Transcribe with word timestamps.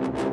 Thank 0.00 0.18
you. 0.18 0.29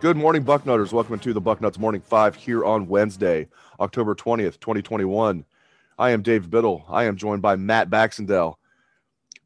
Good 0.00 0.16
morning, 0.16 0.42
Bucknutters. 0.42 0.94
Welcome 0.94 1.18
to 1.18 1.34
the 1.34 1.42
Bucknuts 1.42 1.78
Morning 1.78 2.00
Five 2.00 2.34
here 2.34 2.64
on 2.64 2.88
Wednesday, 2.88 3.48
October 3.80 4.14
20th, 4.14 4.58
2021. 4.58 5.44
I 5.98 6.10
am 6.12 6.22
Dave 6.22 6.48
Biddle. 6.48 6.86
I 6.88 7.04
am 7.04 7.18
joined 7.18 7.42
by 7.42 7.56
Matt 7.56 7.90
Baxendale. 7.90 8.58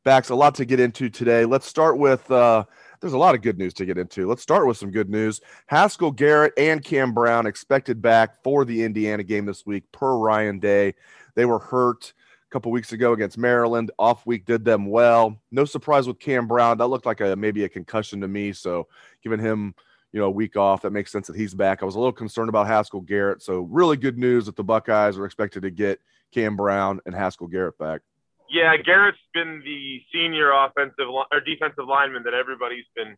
Bax, 0.04 0.28
a 0.28 0.34
lot 0.36 0.54
to 0.54 0.64
get 0.64 0.78
into 0.78 1.10
today. 1.10 1.44
Let's 1.44 1.66
start 1.66 1.98
with 1.98 2.30
uh, 2.30 2.62
there's 3.00 3.14
a 3.14 3.18
lot 3.18 3.34
of 3.34 3.42
good 3.42 3.58
news 3.58 3.74
to 3.74 3.84
get 3.84 3.98
into. 3.98 4.28
Let's 4.28 4.42
start 4.42 4.68
with 4.68 4.76
some 4.76 4.92
good 4.92 5.10
news. 5.10 5.40
Haskell 5.66 6.12
Garrett 6.12 6.52
and 6.56 6.84
Cam 6.84 7.12
Brown 7.12 7.48
expected 7.48 8.00
back 8.00 8.40
for 8.44 8.64
the 8.64 8.84
Indiana 8.84 9.24
game 9.24 9.46
this 9.46 9.66
week, 9.66 9.90
per 9.90 10.16
Ryan 10.16 10.60
Day. 10.60 10.94
They 11.34 11.46
were 11.46 11.58
hurt 11.58 12.12
a 12.48 12.52
couple 12.52 12.70
weeks 12.70 12.92
ago 12.92 13.12
against 13.12 13.38
Maryland. 13.38 13.90
Off 13.98 14.24
week 14.24 14.44
did 14.44 14.64
them 14.64 14.86
well. 14.86 15.36
No 15.50 15.64
surprise 15.64 16.06
with 16.06 16.20
Cam 16.20 16.46
Brown. 16.46 16.78
That 16.78 16.86
looked 16.86 17.06
like 17.06 17.20
a 17.20 17.34
maybe 17.34 17.64
a 17.64 17.68
concussion 17.68 18.20
to 18.20 18.28
me. 18.28 18.52
So 18.52 18.86
giving 19.20 19.40
him 19.40 19.74
you 20.14 20.20
know, 20.20 20.26
a 20.26 20.30
week 20.30 20.56
off. 20.56 20.82
That 20.82 20.92
makes 20.92 21.10
sense 21.10 21.26
that 21.26 21.34
he's 21.34 21.54
back. 21.54 21.82
I 21.82 21.84
was 21.84 21.96
a 21.96 21.98
little 21.98 22.12
concerned 22.12 22.48
about 22.48 22.68
Haskell 22.68 23.00
Garrett. 23.00 23.42
So 23.42 23.62
really 23.62 23.96
good 23.96 24.16
news 24.16 24.46
that 24.46 24.54
the 24.54 24.62
Buckeyes 24.62 25.18
are 25.18 25.26
expected 25.26 25.62
to 25.62 25.70
get 25.70 26.00
Cam 26.32 26.54
Brown 26.54 27.00
and 27.04 27.12
Haskell 27.12 27.48
Garrett 27.48 27.76
back. 27.78 28.00
Yeah, 28.48 28.76
Garrett's 28.76 29.18
been 29.34 29.60
the 29.64 30.00
senior 30.14 30.52
offensive 30.52 31.10
or 31.10 31.40
defensive 31.44 31.88
lineman 31.88 32.22
that 32.22 32.32
everybody's 32.32 32.86
been 32.94 33.16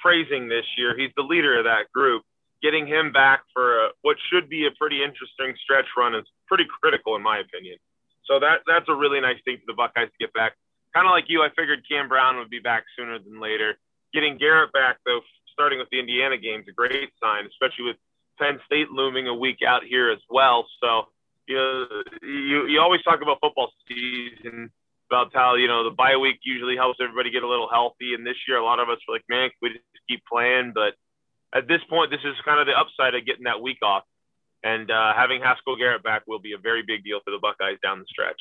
praising 0.00 0.48
this 0.48 0.64
year. 0.78 0.96
He's 0.96 1.12
the 1.14 1.22
leader 1.22 1.58
of 1.58 1.64
that 1.64 1.92
group. 1.92 2.22
Getting 2.62 2.86
him 2.86 3.12
back 3.12 3.42
for 3.52 3.84
a, 3.84 3.88
what 4.00 4.16
should 4.32 4.48
be 4.48 4.64
a 4.64 4.70
pretty 4.80 5.04
interesting 5.04 5.52
stretch 5.62 5.92
run 5.94 6.14
is 6.14 6.24
pretty 6.48 6.64
critical 6.80 7.16
in 7.16 7.22
my 7.22 7.36
opinion. 7.36 7.76
So 8.24 8.40
that 8.40 8.64
that's 8.66 8.88
a 8.88 8.94
really 8.94 9.20
nice 9.20 9.36
thing 9.44 9.58
for 9.58 9.68
the 9.68 9.76
Buckeyes 9.76 10.08
to 10.08 10.18
get 10.18 10.32
back. 10.32 10.56
Kind 10.94 11.06
of 11.06 11.10
like 11.10 11.24
you, 11.28 11.42
I 11.42 11.50
figured 11.52 11.84
Cam 11.84 12.08
Brown 12.08 12.38
would 12.38 12.48
be 12.48 12.60
back 12.60 12.84
sooner 12.96 13.18
than 13.18 13.42
later. 13.42 13.76
Getting 14.14 14.38
Garrett 14.38 14.72
back 14.72 14.96
though 15.04 15.20
starting 15.54 15.78
with 15.78 15.88
the 15.90 15.98
Indiana 15.98 16.36
game 16.36 16.60
is 16.60 16.68
a 16.68 16.72
great 16.72 17.10
sign, 17.22 17.46
especially 17.46 17.86
with 17.86 17.96
Penn 18.38 18.60
State 18.66 18.90
looming 18.90 19.26
a 19.28 19.34
week 19.34 19.58
out 19.66 19.84
here 19.84 20.10
as 20.10 20.18
well. 20.28 20.66
So, 20.82 21.08
you 21.46 21.56
know, 21.56 21.86
you, 22.22 22.66
you 22.66 22.80
always 22.80 23.02
talk 23.02 23.22
about 23.22 23.38
football 23.40 23.70
season 23.88 24.70
about 25.10 25.32
how, 25.32 25.54
you 25.54 25.68
know, 25.68 25.84
the 25.84 25.94
bye 25.94 26.16
week 26.16 26.40
usually 26.44 26.76
helps 26.76 26.98
everybody 27.00 27.30
get 27.30 27.42
a 27.42 27.48
little 27.48 27.68
healthy. 27.70 28.14
And 28.14 28.26
this 28.26 28.36
year, 28.48 28.58
a 28.58 28.64
lot 28.64 28.80
of 28.80 28.88
us 28.88 28.98
were 29.06 29.14
like, 29.14 29.24
man, 29.28 29.50
we 29.62 29.70
just 29.70 29.84
keep 30.08 30.22
playing? 30.30 30.72
But 30.74 30.94
at 31.54 31.68
this 31.68 31.80
point, 31.88 32.10
this 32.10 32.20
is 32.24 32.34
kind 32.44 32.60
of 32.60 32.66
the 32.66 32.72
upside 32.72 33.14
of 33.14 33.24
getting 33.24 33.44
that 33.44 33.60
week 33.60 33.78
off. 33.82 34.04
And 34.62 34.90
uh, 34.90 35.12
having 35.14 35.42
Haskell 35.42 35.76
Garrett 35.76 36.02
back 36.02 36.22
will 36.26 36.40
be 36.40 36.52
a 36.52 36.58
very 36.58 36.82
big 36.82 37.04
deal 37.04 37.20
for 37.24 37.30
the 37.30 37.38
Buckeyes 37.38 37.78
down 37.82 37.98
the 37.98 38.06
stretch. 38.08 38.40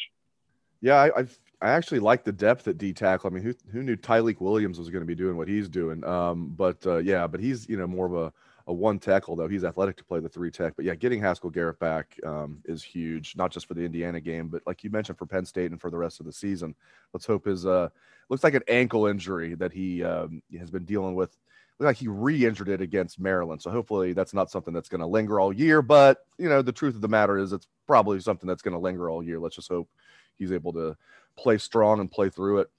Yeah, 0.81 0.96
I, 0.96 1.19
I've 1.19 1.38
I 1.63 1.69
actually 1.69 2.00
like 2.00 2.25
the 2.25 2.31
depth 2.34 2.68
at 2.68 2.78
D 2.78 2.91
tackle. 2.91 3.29
I 3.29 3.34
mean, 3.34 3.44
who 3.44 3.53
who 3.72 3.84
knew 3.84 3.96
Tyleik 3.96 4.41
Williams 4.41 4.78
was 4.78 4.90
going 4.90 5.01
to 5.01 5.07
be 5.07 5.16
doing 5.16 5.38
what 5.38 5.47
he's 5.47 5.69
doing? 5.69 6.03
Um, 6.03 6.53
but 6.57 6.85
uh, 6.85 6.97
yeah, 6.97 7.25
but 7.25 7.40
he's 7.40 7.68
you 7.69 7.78
know 7.78 7.88
more 7.88 8.06
of 8.06 8.13
a 8.13 8.34
a 8.68 8.74
one 8.74 9.00
tackle 9.00 9.35
though. 9.35 9.47
He's 9.47 9.63
athletic 9.63 9.96
to 9.97 10.03
play 10.03 10.19
the 10.19 10.28
three 10.28 10.52
tech. 10.52 10.73
But 10.75 10.85
yeah, 10.85 10.96
getting 10.96 11.22
Haskell 11.22 11.50
Garrett 11.50 11.79
back 11.79 12.19
um, 12.25 12.62
is 12.66 12.84
huge, 12.84 13.35
not 13.38 13.52
just 13.52 13.66
for 13.66 13.73
the 13.73 13.84
Indiana 13.84 14.19
game, 14.19 14.50
but 14.50 14.62
like 14.66 14.84
you 14.84 14.90
mentioned 14.90 15.18
for 15.18 15.25
Penn 15.25 15.46
State 15.46 15.72
and 15.72 15.79
for 15.79 15.90
the 15.90 15.97
rest 15.97 16.19
of 16.19 16.25
the 16.25 16.34
season. 16.34 16.75
Let's 17.13 17.25
hope 17.25 17.46
his 17.46 17.66
uh 17.66 17.90
looks 18.29 18.44
like 18.44 18.56
an 18.56 18.63
ankle 18.68 19.06
injury 19.06 19.53
that 19.56 19.72
he 19.72 20.03
um, 20.03 20.41
has 20.59 20.69
been 20.69 20.85
dealing 20.85 21.16
with. 21.16 21.38
Looked 21.79 21.88
like 21.88 21.97
he 21.97 22.07
re-injured 22.07 22.69
it 22.69 22.81
against 22.81 23.19
Maryland. 23.19 23.62
So 23.62 23.72
hopefully 23.72 24.13
that's 24.13 24.34
not 24.34 24.52
something 24.52 24.73
that's 24.73 24.90
going 24.90 25.02
to 25.02 25.07
linger 25.07 25.40
all 25.40 25.52
year. 25.52 25.81
But 25.81 26.19
you 26.38 26.47
know, 26.47 26.62
the 26.62 26.72
truth 26.72 26.96
of 26.96 27.02
the 27.02 27.07
matter 27.07 27.38
is 27.38 27.52
it's 27.52 27.68
probably 27.88 28.19
something 28.19 28.47
that's 28.47 28.62
going 28.62 28.73
to 28.73 28.79
linger 28.79 29.09
all 29.09 29.23
year. 29.23 29.40
Let's 29.40 29.56
just 29.56 29.69
hope 29.69 29.90
he's 30.38 30.52
able 30.52 30.73
to 30.73 30.96
play 31.38 31.57
strong 31.57 31.99
and 31.99 32.11
play 32.11 32.29
through 32.29 32.59
it. 32.59 32.69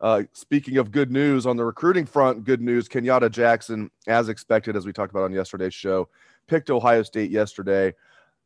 Uh, 0.00 0.22
speaking 0.32 0.76
of 0.76 0.90
good 0.90 1.10
news 1.10 1.46
on 1.46 1.56
the 1.56 1.64
recruiting 1.64 2.04
front, 2.04 2.44
good 2.44 2.60
news 2.60 2.88
Kenyatta 2.88 3.30
Jackson, 3.30 3.90
as 4.06 4.28
expected, 4.28 4.76
as 4.76 4.84
we 4.84 4.92
talked 4.92 5.10
about 5.10 5.24
on 5.24 5.32
yesterday's 5.32 5.74
show, 5.74 6.08
picked 6.46 6.70
Ohio 6.70 7.02
State 7.02 7.30
yesterday. 7.30 7.94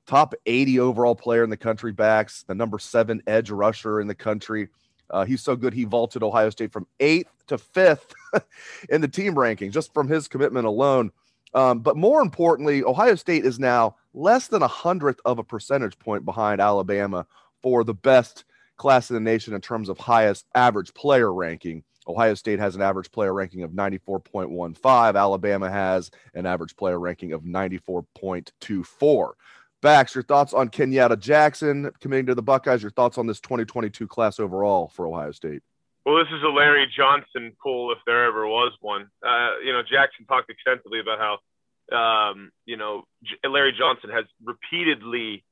Top 0.06 0.34
80 0.46 0.80
overall 0.80 1.14
player 1.14 1.44
in 1.44 1.50
the 1.50 1.56
country, 1.56 1.92
backs 1.92 2.44
the 2.44 2.54
number 2.54 2.78
seven 2.78 3.22
edge 3.26 3.50
rusher 3.50 4.00
in 4.00 4.06
the 4.06 4.14
country. 4.14 4.68
Uh, 5.10 5.24
he's 5.24 5.42
so 5.42 5.56
good, 5.56 5.72
he 5.72 5.84
vaulted 5.84 6.22
Ohio 6.22 6.50
State 6.50 6.72
from 6.72 6.86
eighth 7.00 7.32
to 7.48 7.58
fifth 7.58 8.14
in 8.90 9.00
the 9.00 9.08
team 9.08 9.38
ranking 9.38 9.70
just 9.70 9.92
from 9.92 10.06
his 10.06 10.28
commitment 10.28 10.66
alone. 10.66 11.10
Um, 11.54 11.80
but 11.80 11.96
more 11.96 12.20
importantly, 12.20 12.84
Ohio 12.84 13.14
State 13.14 13.44
is 13.44 13.58
now 13.58 13.96
less 14.14 14.48
than 14.48 14.62
a 14.62 14.68
hundredth 14.68 15.20
of 15.24 15.38
a 15.38 15.44
percentage 15.44 15.98
point 15.98 16.24
behind 16.24 16.60
Alabama 16.60 17.26
for 17.62 17.84
the 17.84 17.94
best 17.94 18.44
class 18.78 19.10
in 19.10 19.14
the 19.14 19.20
nation 19.20 19.54
in 19.54 19.60
terms 19.60 19.88
of 19.88 19.98
highest 19.98 20.46
average 20.54 20.94
player 20.94 21.32
ranking. 21.32 21.84
Ohio 22.06 22.34
State 22.34 22.58
has 22.58 22.74
an 22.74 22.80
average 22.80 23.10
player 23.10 23.34
ranking 23.34 23.62
of 23.62 23.72
94.15. 23.72 25.14
Alabama 25.14 25.70
has 25.70 26.10
an 26.32 26.46
average 26.46 26.74
player 26.76 26.98
ranking 26.98 27.32
of 27.32 27.42
94.24. 27.42 29.32
Bax, 29.80 30.14
your 30.14 30.24
thoughts 30.24 30.54
on 30.54 30.70
Kenyatta 30.70 31.18
Jackson 31.18 31.90
committing 32.00 32.26
to 32.26 32.34
the 32.34 32.42
Buckeyes? 32.42 32.82
Your 32.82 32.90
thoughts 32.90 33.18
on 33.18 33.26
this 33.26 33.40
2022 33.40 34.08
class 34.08 34.40
overall 34.40 34.88
for 34.88 35.06
Ohio 35.06 35.30
State? 35.32 35.62
Well, 36.04 36.16
this 36.16 36.32
is 36.32 36.42
a 36.42 36.48
Larry 36.48 36.86
Johnson 36.96 37.52
pool 37.62 37.92
if 37.92 37.98
there 38.06 38.24
ever 38.24 38.46
was 38.46 38.72
one. 38.80 39.08
Uh, 39.24 39.58
you 39.62 39.72
know, 39.72 39.82
Jackson 39.82 40.24
talked 40.26 40.50
extensively 40.50 41.00
about 41.00 41.18
how, 41.18 42.32
um, 42.32 42.50
you 42.64 42.76
know, 42.76 43.04
Larry 43.44 43.74
Johnson 43.78 44.10
has 44.10 44.24
repeatedly 44.42 45.44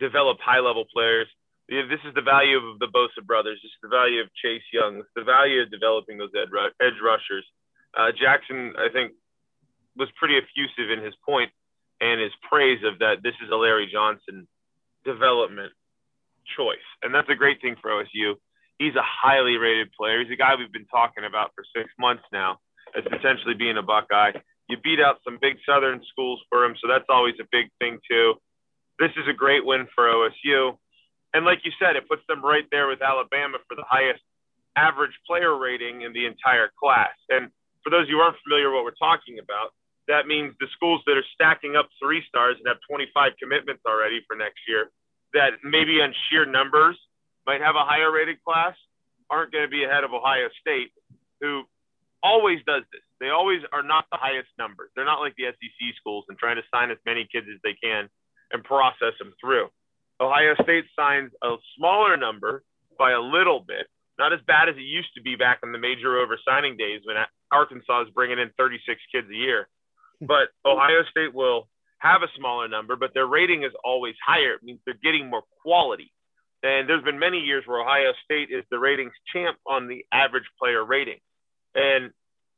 developed 0.00 0.42
high 0.42 0.58
level 0.58 0.84
players 0.92 1.28
this 1.80 2.00
is 2.04 2.12
the 2.14 2.22
value 2.22 2.58
of 2.58 2.78
the 2.78 2.88
Bosa 2.92 3.24
brothers. 3.24 3.58
This 3.62 3.70
is 3.70 3.82
the 3.82 3.88
value 3.88 4.20
of 4.20 4.28
Chase 4.34 4.64
Young. 4.72 5.02
The 5.16 5.24
value 5.24 5.62
of 5.62 5.70
developing 5.70 6.18
those 6.18 6.32
edge 6.36 7.00
rushers. 7.00 7.44
Uh, 7.96 8.12
Jackson, 8.12 8.74
I 8.76 8.92
think, 8.92 9.12
was 9.96 10.08
pretty 10.16 10.36
effusive 10.36 10.90
in 10.90 11.04
his 11.04 11.14
point 11.24 11.50
and 12.00 12.20
his 12.20 12.32
praise 12.48 12.80
of 12.84 12.98
that. 12.98 13.22
This 13.22 13.34
is 13.44 13.50
a 13.50 13.56
Larry 13.56 13.88
Johnson 13.90 14.46
development 15.04 15.72
choice, 16.56 16.84
and 17.02 17.14
that's 17.14 17.28
a 17.30 17.34
great 17.34 17.60
thing 17.62 17.76
for 17.80 17.90
OSU. 17.90 18.34
He's 18.78 18.96
a 18.96 19.04
highly 19.04 19.56
rated 19.56 19.92
player. 19.92 20.20
He's 20.20 20.32
a 20.32 20.36
guy 20.36 20.54
we've 20.56 20.72
been 20.72 20.86
talking 20.86 21.24
about 21.24 21.52
for 21.54 21.64
six 21.76 21.88
months 21.98 22.24
now 22.32 22.58
as 22.96 23.04
potentially 23.04 23.54
being 23.54 23.78
a 23.78 23.82
Buckeye. 23.82 24.32
You 24.68 24.76
beat 24.82 25.00
out 25.00 25.20
some 25.24 25.38
big 25.40 25.56
Southern 25.64 26.02
schools 26.10 26.40
for 26.48 26.64
him, 26.64 26.74
so 26.80 26.88
that's 26.88 27.08
always 27.08 27.34
a 27.40 27.46
big 27.52 27.70
thing 27.78 27.98
too. 28.10 28.34
This 28.98 29.12
is 29.16 29.28
a 29.28 29.32
great 29.32 29.64
win 29.64 29.86
for 29.94 30.04
OSU. 30.04 30.76
And 31.34 31.44
like 31.44 31.60
you 31.64 31.72
said, 31.80 31.96
it 31.96 32.08
puts 32.08 32.22
them 32.28 32.44
right 32.44 32.64
there 32.70 32.88
with 32.88 33.00
Alabama 33.00 33.58
for 33.68 33.74
the 33.74 33.84
highest 33.88 34.20
average 34.76 35.16
player 35.26 35.56
rating 35.56 36.02
in 36.02 36.12
the 36.12 36.26
entire 36.26 36.70
class. 36.78 37.16
And 37.28 37.48
for 37.84 37.90
those 37.90 38.04
of 38.04 38.08
who 38.08 38.18
aren't 38.18 38.36
familiar 38.44 38.70
with 38.70 38.76
what 38.76 38.84
we're 38.84 39.00
talking 39.00 39.38
about, 39.38 39.72
that 40.08 40.26
means 40.26 40.54
the 40.60 40.66
schools 40.74 41.00
that 41.06 41.16
are 41.16 41.24
stacking 41.34 41.76
up 41.76 41.88
three 42.02 42.22
stars 42.28 42.56
and 42.58 42.66
have 42.66 42.78
25 42.88 43.32
commitments 43.40 43.82
already 43.86 44.20
for 44.26 44.36
next 44.36 44.60
year, 44.66 44.90
that 45.32 45.62
maybe 45.62 46.00
on 46.00 46.12
sheer 46.28 46.44
numbers 46.44 46.98
might 47.46 47.60
have 47.60 47.76
a 47.76 47.84
higher 47.84 48.10
rated 48.10 48.42
class, 48.44 48.74
aren't 49.30 49.52
going 49.52 49.64
to 49.64 49.70
be 49.70 49.84
ahead 49.84 50.04
of 50.04 50.12
Ohio 50.12 50.48
State, 50.60 50.92
who 51.40 51.62
always 52.22 52.58
does 52.66 52.82
this. 52.92 53.02
They 53.20 53.30
always 53.30 53.62
are 53.72 53.82
not 53.82 54.06
the 54.10 54.18
highest 54.18 54.48
numbers. 54.58 54.90
They're 54.94 55.04
not 55.06 55.20
like 55.20 55.34
the 55.36 55.44
SEC 55.46 55.94
schools 55.96 56.24
and 56.28 56.36
trying 56.38 56.56
to 56.56 56.62
sign 56.74 56.90
as 56.90 56.98
many 57.06 57.26
kids 57.30 57.46
as 57.52 57.58
they 57.62 57.74
can 57.82 58.08
and 58.52 58.62
process 58.62 59.14
them 59.18 59.32
through. 59.40 59.68
Ohio 60.20 60.54
State 60.62 60.84
signs 60.98 61.32
a 61.42 61.56
smaller 61.76 62.16
number 62.16 62.62
by 62.98 63.12
a 63.12 63.20
little 63.20 63.60
bit, 63.60 63.86
not 64.18 64.32
as 64.32 64.40
bad 64.46 64.68
as 64.68 64.76
it 64.76 64.82
used 64.82 65.14
to 65.16 65.22
be 65.22 65.36
back 65.36 65.60
in 65.62 65.72
the 65.72 65.78
major 65.78 66.18
over 66.18 66.38
signing 66.46 66.76
days 66.76 67.00
when 67.04 67.16
Arkansas 67.50 68.02
is 68.02 68.08
bringing 68.14 68.38
in 68.38 68.50
36 68.58 69.00
kids 69.12 69.28
a 69.30 69.36
year. 69.36 69.68
But 70.24 70.54
Ohio 70.64 71.02
State 71.10 71.34
will 71.34 71.66
have 71.98 72.22
a 72.22 72.30
smaller 72.38 72.68
number, 72.68 72.94
but 72.94 73.12
their 73.12 73.26
rating 73.26 73.64
is 73.64 73.72
always 73.84 74.14
higher. 74.24 74.54
It 74.54 74.62
means 74.62 74.78
they're 74.86 74.94
getting 75.02 75.28
more 75.28 75.42
quality. 75.62 76.12
And 76.62 76.88
there's 76.88 77.02
been 77.02 77.18
many 77.18 77.38
years 77.38 77.64
where 77.66 77.80
Ohio 77.80 78.12
State 78.24 78.50
is 78.50 78.62
the 78.70 78.78
ratings 78.78 79.12
champ 79.32 79.56
on 79.66 79.88
the 79.88 80.04
average 80.12 80.46
player 80.60 80.84
rating. 80.84 81.18
And 81.74 82.12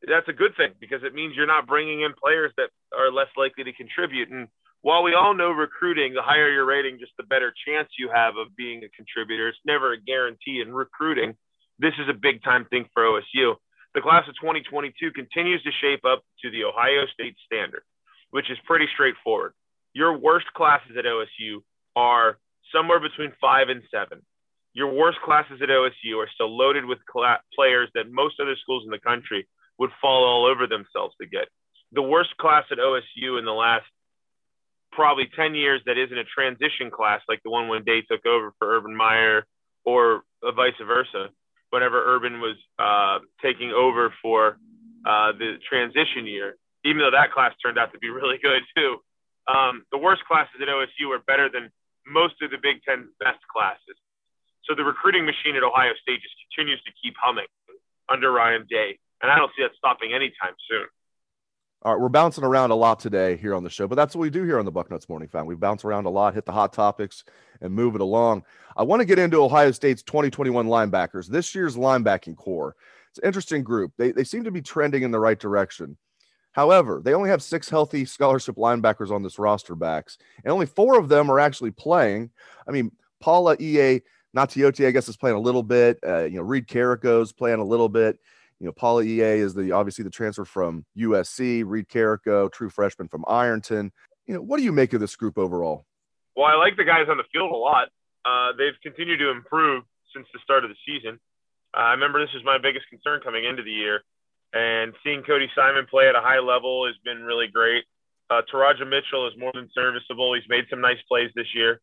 that's 0.06 0.28
a 0.28 0.32
good 0.32 0.56
thing 0.56 0.72
because 0.78 1.02
it 1.04 1.14
means 1.14 1.34
you're 1.36 1.46
not 1.46 1.66
bringing 1.66 2.02
in 2.02 2.12
players 2.22 2.52
that 2.56 2.68
are 2.92 3.10
less 3.10 3.28
likely 3.36 3.64
to 3.64 3.72
contribute. 3.72 4.28
And 4.30 4.48
while 4.84 5.02
we 5.02 5.14
all 5.14 5.32
know 5.32 5.48
recruiting, 5.48 6.12
the 6.12 6.20
higher 6.20 6.52
your 6.52 6.66
rating, 6.66 6.98
just 7.00 7.16
the 7.16 7.24
better 7.24 7.54
chance 7.66 7.88
you 7.98 8.10
have 8.12 8.36
of 8.36 8.54
being 8.54 8.84
a 8.84 8.92
contributor. 8.92 9.48
It's 9.48 9.64
never 9.64 9.94
a 9.94 10.00
guarantee 10.00 10.60
in 10.60 10.74
recruiting. 10.74 11.32
This 11.78 11.94
is 11.98 12.06
a 12.10 12.12
big 12.12 12.44
time 12.44 12.66
thing 12.68 12.84
for 12.92 13.02
OSU. 13.02 13.54
The 13.94 14.02
class 14.02 14.28
of 14.28 14.34
2022 14.36 15.12
continues 15.12 15.62
to 15.62 15.70
shape 15.80 16.04
up 16.04 16.20
to 16.44 16.50
the 16.50 16.64
Ohio 16.64 17.06
State 17.14 17.34
standard, 17.46 17.80
which 18.28 18.50
is 18.50 18.58
pretty 18.66 18.84
straightforward. 18.92 19.54
Your 19.94 20.18
worst 20.18 20.52
classes 20.52 20.92
at 20.98 21.06
OSU 21.06 21.64
are 21.96 22.36
somewhere 22.70 23.00
between 23.00 23.32
five 23.40 23.70
and 23.70 23.80
seven. 23.90 24.20
Your 24.74 24.92
worst 24.92 25.16
classes 25.24 25.62
at 25.62 25.70
OSU 25.70 26.20
are 26.20 26.28
still 26.34 26.54
loaded 26.54 26.84
with 26.84 26.98
players 27.56 27.88
that 27.94 28.12
most 28.12 28.38
other 28.38 28.56
schools 28.60 28.82
in 28.84 28.90
the 28.90 28.98
country 28.98 29.48
would 29.78 29.96
fall 30.02 30.28
all 30.28 30.44
over 30.44 30.66
themselves 30.66 31.14
to 31.22 31.26
get. 31.26 31.48
The 31.92 32.02
worst 32.02 32.36
class 32.36 32.64
at 32.70 32.76
OSU 32.76 33.38
in 33.38 33.46
the 33.46 33.56
last 33.56 33.86
probably 34.94 35.28
10 35.36 35.54
years 35.54 35.82
that 35.86 35.98
isn't 35.98 36.16
a 36.16 36.24
transition 36.24 36.90
class 36.90 37.20
like 37.28 37.42
the 37.44 37.50
one 37.50 37.68
when 37.68 37.84
Day 37.84 38.00
took 38.02 38.24
over 38.26 38.52
for 38.58 38.76
Urban 38.76 38.94
Meyer 38.94 39.46
or 39.84 40.22
vice 40.56 40.78
versa, 40.86 41.28
whenever 41.70 42.02
Urban 42.14 42.40
was 42.40 42.56
uh, 42.78 43.18
taking 43.42 43.70
over 43.70 44.12
for 44.22 44.58
uh, 45.04 45.32
the 45.36 45.58
transition 45.68 46.26
year, 46.26 46.56
even 46.84 46.98
though 46.98 47.10
that 47.10 47.32
class 47.32 47.52
turned 47.62 47.78
out 47.78 47.92
to 47.92 47.98
be 47.98 48.08
really 48.20 48.38
good 48.42 48.62
too. 48.76 48.96
Um, 49.46 49.84
the 49.92 49.98
worst 49.98 50.24
classes 50.24 50.56
at 50.62 50.68
OSU 50.68 51.12
are 51.12 51.20
better 51.26 51.50
than 51.52 51.68
most 52.06 52.40
of 52.40 52.50
the 52.50 52.56
Big 52.62 52.80
Ten 52.88 53.08
best 53.20 53.40
classes. 53.52 53.98
So 54.64 54.74
the 54.74 54.84
recruiting 54.84 55.26
machine 55.26 55.56
at 55.56 55.62
Ohio 55.62 55.92
State 56.00 56.22
just 56.24 56.34
continues 56.48 56.80
to 56.88 56.92
keep 56.96 57.12
humming 57.20 57.48
under 58.08 58.32
Ryan 58.32 58.64
Day, 58.68 58.96
and 59.20 59.30
I 59.30 59.36
don't 59.36 59.52
see 59.56 59.62
that 59.62 59.76
stopping 59.76 60.14
anytime 60.16 60.56
soon. 60.68 60.88
All 61.84 61.92
right, 61.92 62.00
we're 62.00 62.08
bouncing 62.08 62.44
around 62.44 62.70
a 62.70 62.74
lot 62.74 62.98
today 62.98 63.36
here 63.36 63.54
on 63.54 63.62
the 63.62 63.68
show, 63.68 63.86
but 63.86 63.96
that's 63.96 64.16
what 64.16 64.22
we 64.22 64.30
do 64.30 64.42
here 64.44 64.58
on 64.58 64.64
the 64.64 64.72
Bucknuts 64.72 65.06
Morning 65.06 65.28
Five. 65.28 65.44
We 65.44 65.54
bounce 65.54 65.84
around 65.84 66.06
a 66.06 66.10
lot, 66.10 66.32
hit 66.32 66.46
the 66.46 66.52
hot 66.52 66.72
topics, 66.72 67.24
and 67.60 67.74
move 67.74 67.94
it 67.94 68.00
along. 68.00 68.42
I 68.74 68.82
want 68.84 69.00
to 69.00 69.04
get 69.04 69.18
into 69.18 69.42
Ohio 69.42 69.70
State's 69.70 70.02
2021 70.02 70.66
linebackers. 70.66 71.26
This 71.26 71.54
year's 71.54 71.76
linebacking 71.76 72.36
corps. 72.36 72.74
It's 73.10 73.18
an 73.18 73.26
interesting 73.26 73.62
group. 73.62 73.92
They, 73.98 74.12
they 74.12 74.24
seem 74.24 74.44
to 74.44 74.50
be 74.50 74.62
trending 74.62 75.02
in 75.02 75.10
the 75.10 75.20
right 75.20 75.38
direction. 75.38 75.98
However, 76.52 77.02
they 77.04 77.12
only 77.12 77.28
have 77.28 77.42
six 77.42 77.68
healthy 77.68 78.06
scholarship 78.06 78.56
linebackers 78.56 79.10
on 79.10 79.22
this 79.22 79.38
roster 79.38 79.74
Bax, 79.74 80.16
and 80.42 80.50
only 80.50 80.64
four 80.64 80.98
of 80.98 81.10
them 81.10 81.30
are 81.30 81.38
actually 81.38 81.72
playing. 81.72 82.30
I 82.66 82.70
mean, 82.70 82.92
Palaie 83.22 84.00
Gaoteote, 84.34 84.86
I 84.86 84.90
guess, 84.90 85.10
is 85.10 85.18
playing 85.18 85.36
a 85.36 85.40
little 85.40 85.62
bit. 85.62 85.98
Uh, 86.02 86.24
you 86.24 86.38
know, 86.38 86.44
Reid 86.44 86.66
Carrico's 86.66 87.30
playing 87.30 87.60
a 87.60 87.64
little 87.64 87.90
bit. 87.90 88.18
You 88.64 88.70
know, 88.70 88.80
Palaie 88.80 89.20
is 89.20 89.52
the 89.52 89.72
obviously 89.72 90.04
the 90.04 90.10
transfer 90.10 90.46
from 90.46 90.86
USC. 90.96 91.64
Reid 91.66 91.86
Carrico, 91.86 92.48
true 92.48 92.70
freshman 92.70 93.08
from 93.08 93.22
Ironton. 93.28 93.92
You 94.24 94.32
know, 94.32 94.40
what 94.40 94.56
do 94.56 94.62
you 94.64 94.72
make 94.72 94.94
of 94.94 95.00
this 95.00 95.16
group 95.16 95.36
overall? 95.36 95.84
Well, 96.34 96.46
I 96.46 96.54
like 96.54 96.78
the 96.78 96.84
guys 96.84 97.04
on 97.10 97.18
the 97.18 97.28
field 97.30 97.52
a 97.52 97.56
lot. 97.56 97.88
Uh, 98.24 98.56
they've 98.56 98.72
continued 98.82 99.18
to 99.18 99.28
improve 99.28 99.84
since 100.16 100.26
the 100.32 100.40
start 100.42 100.64
of 100.64 100.70
the 100.70 100.76
season. 100.86 101.20
Uh, 101.76 101.80
I 101.80 101.90
remember 101.90 102.24
this 102.24 102.32
was 102.32 102.42
my 102.42 102.56
biggest 102.56 102.88
concern 102.88 103.20
coming 103.22 103.44
into 103.44 103.62
the 103.62 103.70
year 103.70 104.00
and 104.54 104.94
seeing 105.04 105.22
Cody 105.24 105.50
Simon 105.54 105.84
play 105.84 106.08
at 106.08 106.16
a 106.16 106.22
high 106.22 106.38
level 106.38 106.86
has 106.86 106.96
been 107.04 107.22
really 107.22 107.48
great. 107.52 107.84
Uh, 108.30 108.40
Teradja 108.50 108.88
Mitchell 108.88 109.28
is 109.28 109.34
more 109.36 109.52
than 109.52 109.68
serviceable. 109.74 110.32
He's 110.32 110.48
made 110.48 110.64
some 110.70 110.80
nice 110.80 111.02
plays 111.06 111.28
this 111.36 111.52
year. 111.54 111.82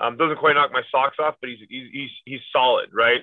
Um, 0.00 0.16
doesn't 0.16 0.38
quite 0.38 0.54
knock 0.54 0.72
my 0.72 0.82
socks 0.90 1.16
off, 1.20 1.34
but 1.42 1.50
he's, 1.50 1.58
he's, 1.68 1.92
he's, 1.92 2.10
he's 2.24 2.40
solid, 2.50 2.88
right? 2.90 3.20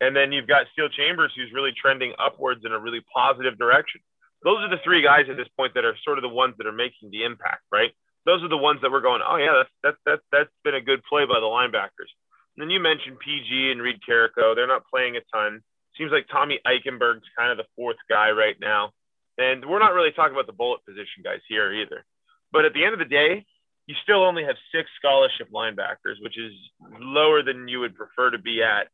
And 0.00 0.14
then 0.14 0.30
you've 0.30 0.46
got 0.46 0.66
Steele 0.72 0.88
Chambers, 0.88 1.32
who's 1.34 1.52
really 1.52 1.72
trending 1.74 2.12
upwards 2.18 2.62
in 2.64 2.72
a 2.72 2.78
really 2.78 3.02
positive 3.12 3.58
direction. 3.58 4.00
Those 4.44 4.62
are 4.62 4.70
the 4.70 4.82
three 4.84 5.02
guys 5.02 5.26
at 5.28 5.36
this 5.36 5.48
point 5.56 5.74
that 5.74 5.84
are 5.84 5.96
sort 6.04 6.18
of 6.18 6.22
the 6.22 6.28
ones 6.28 6.54
that 6.58 6.66
are 6.66 6.72
making 6.72 7.10
the 7.10 7.24
impact, 7.24 7.62
right? 7.72 7.90
Those 8.24 8.42
are 8.44 8.48
the 8.48 8.56
ones 8.56 8.78
that 8.82 8.92
we're 8.92 9.02
going, 9.02 9.22
oh 9.26 9.36
yeah, 9.36 9.54
that's 9.56 9.74
that's 9.82 9.98
that's 10.06 10.22
that's 10.30 10.54
been 10.62 10.74
a 10.76 10.80
good 10.80 11.02
play 11.08 11.24
by 11.24 11.40
the 11.40 11.50
linebackers. 11.50 12.12
And 12.54 12.62
then 12.62 12.70
you 12.70 12.78
mentioned 12.78 13.18
PG 13.18 13.72
and 13.72 13.82
Reid 13.82 13.98
Carrico. 14.06 14.54
They're 14.54 14.70
not 14.70 14.86
playing 14.86 15.16
a 15.16 15.22
ton 15.34 15.62
seems 15.98 16.12
like 16.12 16.26
Tommy 16.30 16.60
Eichenberg's 16.64 17.26
kind 17.36 17.50
of 17.50 17.58
the 17.58 17.66
fourth 17.74 17.98
guy 18.08 18.30
right 18.30 18.56
now. 18.60 18.92
And 19.36 19.64
we're 19.66 19.78
not 19.78 19.92
really 19.92 20.12
talking 20.12 20.32
about 20.32 20.46
the 20.46 20.52
bullet 20.52 20.80
position 20.86 21.22
guys 21.24 21.40
here 21.48 21.72
either. 21.72 22.04
But 22.52 22.64
at 22.64 22.72
the 22.72 22.84
end 22.84 22.94
of 22.94 22.98
the 22.98 23.04
day, 23.04 23.44
you 23.86 23.94
still 24.02 24.24
only 24.24 24.44
have 24.44 24.56
six 24.72 24.88
scholarship 24.98 25.50
linebackers, 25.52 26.22
which 26.22 26.38
is 26.38 26.52
lower 27.00 27.42
than 27.42 27.68
you 27.68 27.80
would 27.80 27.96
prefer 27.96 28.30
to 28.30 28.38
be 28.38 28.62
at. 28.62 28.88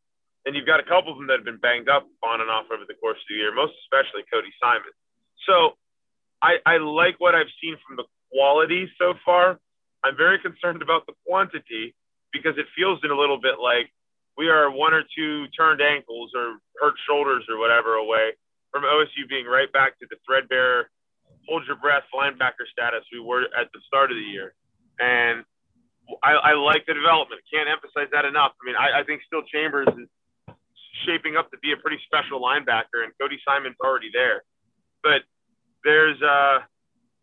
And 0.45 0.55
you've 0.55 0.69
got 0.69 0.81
a 0.81 0.85
couple 0.85 1.13
of 1.13 1.19
them 1.19 1.27
that 1.29 1.41
have 1.41 1.49
been 1.49 1.63
banged 1.63 1.89
up 1.89 2.07
on 2.23 2.41
and 2.41 2.51
off 2.51 2.69
over 2.69 2.85
the 2.87 2.95
course 3.01 3.17
of 3.17 3.29
the 3.29 3.37
year, 3.37 3.55
most 3.55 3.73
especially 3.89 4.29
Cody 4.29 4.53
Simon. 4.61 4.93
So 5.49 5.77
I, 6.43 6.61
I 6.67 6.77
like 6.77 7.17
what 7.19 7.35
I've 7.35 7.51
seen 7.63 7.77
from 7.87 7.97
the 7.97 8.05
quality 8.33 8.91
so 9.01 9.15
far. 9.25 9.59
I'm 10.05 10.17
very 10.17 10.39
concerned 10.39 10.83
about 10.83 11.07
the 11.07 11.15
quantity 11.27 11.97
because 12.33 12.59
it 12.59 12.67
feels 12.77 13.01
in 13.05 13.11
a 13.11 13.17
little 13.17 13.41
bit 13.41 13.57
like 13.57 13.89
we 14.37 14.49
are 14.49 14.69
one 14.71 14.93
or 14.93 15.03
two 15.17 15.47
turned 15.57 15.81
ankles 15.81 16.33
or 16.37 16.59
hurt 16.77 16.95
shoulders 17.09 17.47
or 17.49 17.59
whatever 17.59 17.95
away 17.95 18.37
from 18.75 18.83
OSU 18.83 19.31
being 19.31 19.47
right 19.47 19.73
back 19.73 19.97
to 20.01 20.07
the 20.11 20.19
threadbare, 20.27 20.91
hold 21.49 21.63
your 21.71 21.77
breath 21.77 22.03
linebacker 22.11 22.67
status 22.67 23.07
we 23.13 23.21
were 23.21 23.47
at 23.55 23.71
the 23.73 23.81
start 23.87 24.11
of 24.11 24.19
the 24.19 24.29
year. 24.35 24.53
And 24.99 25.45
I, 26.27 26.51
I 26.51 26.53
like 26.59 26.85
the 26.85 26.93
development. 26.93 27.41
Can't 27.47 27.71
emphasize 27.71 28.11
that 28.11 28.27
enough. 28.27 28.53
I 28.59 28.63
mean, 28.67 28.75
I, 28.75 29.01
I 29.01 29.03
think 29.07 29.23
Steele 29.31 29.47
Chambers 29.47 29.87
is 29.95 30.11
shaping 31.07 31.37
up 31.37 31.51
to 31.51 31.59
be 31.59 31.73
a 31.73 31.77
pretty 31.77 31.99
special 32.07 32.41
linebacker, 32.41 33.03
and 33.03 33.13
Cody 33.21 33.39
Simon's 33.47 33.77
already 33.83 34.11
there. 34.13 34.45
But 35.03 35.23
there's 35.83 36.21
uh, 36.23 36.61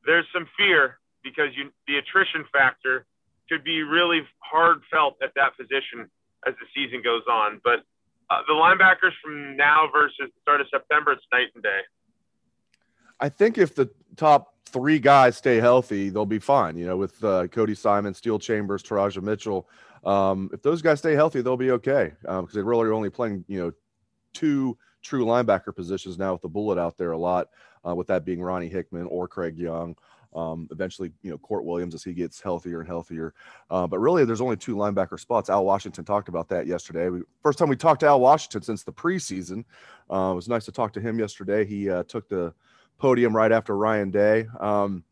there's 0.06 0.26
some 0.34 0.48
fear 0.58 1.00
because 1.24 1.50
you, 1.56 1.72
the 1.88 1.98
attrition 1.98 2.46
factor 2.52 3.06
could 3.50 3.64
be 3.64 3.84
really 3.84 4.22
hard 4.40 4.82
felt 4.92 5.16
at 5.22 5.32
that 5.36 5.58
position 5.58 6.10
as 6.48 6.54
the 6.60 6.68
season 6.74 7.02
goes 7.04 7.24
on. 7.30 7.62
But 7.64 7.82
uh, 8.30 8.42
the 8.48 8.54
linebackers 8.54 9.12
from 9.24 9.58
now 9.58 9.90
versus 9.92 10.16
the 10.20 10.42
start 10.42 10.62
of 10.62 10.68
September, 10.72 11.12
it's 11.12 11.24
night 11.32 11.48
and 11.54 11.64
day. 11.64 11.82
I 13.20 13.30
think 13.30 13.58
if 13.58 13.76
the 13.76 13.90
top 14.16 14.56
three 14.66 15.00
guys 15.00 15.38
stay 15.38 15.58
healthy, 15.58 16.10
they'll 16.10 16.26
be 16.26 16.40
fine. 16.40 16.78
You 16.78 16.86
know, 16.86 16.98
with 16.98 17.24
uh, 17.24 17.48
Cody 17.48 17.76
Simon, 17.76 18.14
Steele 18.14 18.40
Chambers, 18.40 18.84
Teradja 18.84 19.22
Mitchell. 19.22 19.68
Um, 20.04 20.50
if 20.54 20.62
those 20.62 20.82
guys 20.82 21.00
stay 21.00 21.14
healthy, 21.14 21.42
they'll 21.42 21.58
be 21.58 21.72
okay 21.72 22.14
because 22.22 22.40
um, 22.40 22.50
they 22.54 22.62
really 22.62 22.86
are 22.86 22.94
only 22.94 23.10
playing, 23.10 23.46
you 23.48 23.60
know, 23.60 23.72
two 24.34 24.78
true 25.02 25.26
linebacker 25.26 25.76
positions 25.76 26.18
now 26.18 26.34
with 26.34 26.42
the 26.42 26.50
bullet 26.50 26.78
out 26.78 26.98
there 26.98 27.12
a 27.12 27.18
lot, 27.18 27.50
uh, 27.88 27.94
with 27.94 28.08
that 28.08 28.26
being 28.26 28.42
Ronnie 28.42 28.70
Hickman 28.70 29.06
or 29.08 29.28
Craig 29.28 29.58
Young 29.58 29.96
um, 30.34 30.68
eventually, 30.72 31.12
you 31.22 31.32
know, 31.32 31.38
Kourt 31.38 31.64
Williams 31.64 31.94
as 31.94 32.04
he 32.04 32.14
gets 32.14 32.42
healthier 32.42 32.80
and 32.80 32.88
healthier. 32.88 33.34
Uh, 33.70 33.86
but 33.88 34.00
really, 34.00 34.26
there's 34.26 34.42
only 34.42 34.56
two 34.56 34.76
linebacker 34.76 35.20
spots. 35.20 35.50
Al 35.50 35.66
Washington 35.66 36.06
talked 36.06 36.30
about 36.30 36.48
that 36.50 36.68
yesterday. 36.68 37.10
We, 37.10 37.22
first 37.44 37.60
time 37.60 37.70
we 37.70 37.76
talked 37.76 38.02
to 38.02 38.08
Al 38.08 38.20
Washington 38.20 38.62
since 38.62 38.84
the 38.84 38.94
preseason. 38.94 39.66
Uh, 40.10 40.32
it 40.32 40.36
was 40.36 40.48
nice 40.48 40.66
to 40.66 40.72
talk 40.72 40.94
to 40.94 41.02
him 41.02 41.20
yesterday. 41.20 41.66
He 41.66 41.90
uh, 41.90 42.04
took 42.04 42.30
the 42.30 42.54
podium 42.98 43.36
right 43.36 43.52
after 43.52 43.76
Ryan 43.76 44.12
Day. 44.12 44.46
Um, 44.60 45.04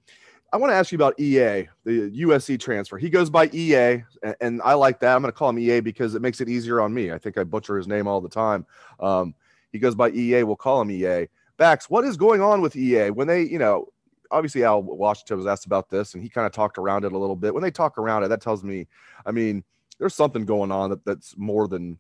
I 0.51 0.58
want 0.58 0.72
to 0.72 0.75
ask 0.75 0.91
you 0.91 0.98
about 0.98 1.20
EA, 1.20 1.68
the 1.84 2.12
USC 2.24 2.60
transfer. 2.60 2.98
He 2.98 3.10
goes 3.10 3.29
by 3.29 3.50
EA, 3.53 4.03
and, 4.41 4.62
I 4.63 4.74
like 4.74 5.00
that. 5.01 5.15
I'm 5.15 5.22
going 5.22 5.32
to 5.32 5.38
call 5.38 5.50
him 5.50 5.60
EA 5.60 5.79
because 5.79 6.15
it 6.15 6.22
makes 6.22 6.41
it 6.41 6.50
easier 6.50 6.82
on 6.82 6.94
me. 6.94 7.12
I 7.12 7.18
think 7.18 7.38
I 7.38 7.44
butcher 7.44 7.77
his 7.77 7.88
name 7.88 8.08
all 8.08 8.20
the 8.20 8.29
time. 8.29 8.65
Um, 9.00 9.36
he 9.72 9.79
goes 9.79 9.96
by 9.96 10.10
EA. 10.10 10.44
We'll 10.44 10.56
call 10.56 10.82
him 10.82 10.91
EA. 10.91 11.27
Bax, 11.58 11.89
what 11.89 12.03
is 12.06 12.18
going 12.18 12.41
on 12.41 12.62
with 12.62 12.75
EA 12.75 13.12
when 13.12 13.27
they, 13.27 13.44
you 13.44 13.60
know, 13.60 13.89
obviously 14.32 14.63
Al 14.63 14.82
Washington 14.82 15.38
was 15.38 15.46
asked 15.46 15.65
about 15.65 15.89
this 15.89 16.13
and 16.13 16.24
he 16.24 16.29
kind 16.29 16.48
of 16.48 16.53
talked 16.53 16.77
around 16.77 17.03
it 17.06 17.12
a 17.12 17.18
little 17.18 17.36
bit. 17.36 17.53
When 17.53 17.63
they 17.63 17.72
talk 17.72 17.98
around 17.98 18.24
it, 18.24 18.29
that 18.29 18.41
tells 18.41 18.63
me, 18.63 18.88
I 19.25 19.32
mean, 19.32 19.63
there's 20.00 20.15
something 20.15 20.46
going 20.46 20.72
on 20.72 20.91
that, 20.91 21.03
that's 21.06 21.36
more 21.38 21.68
than, 21.68 22.00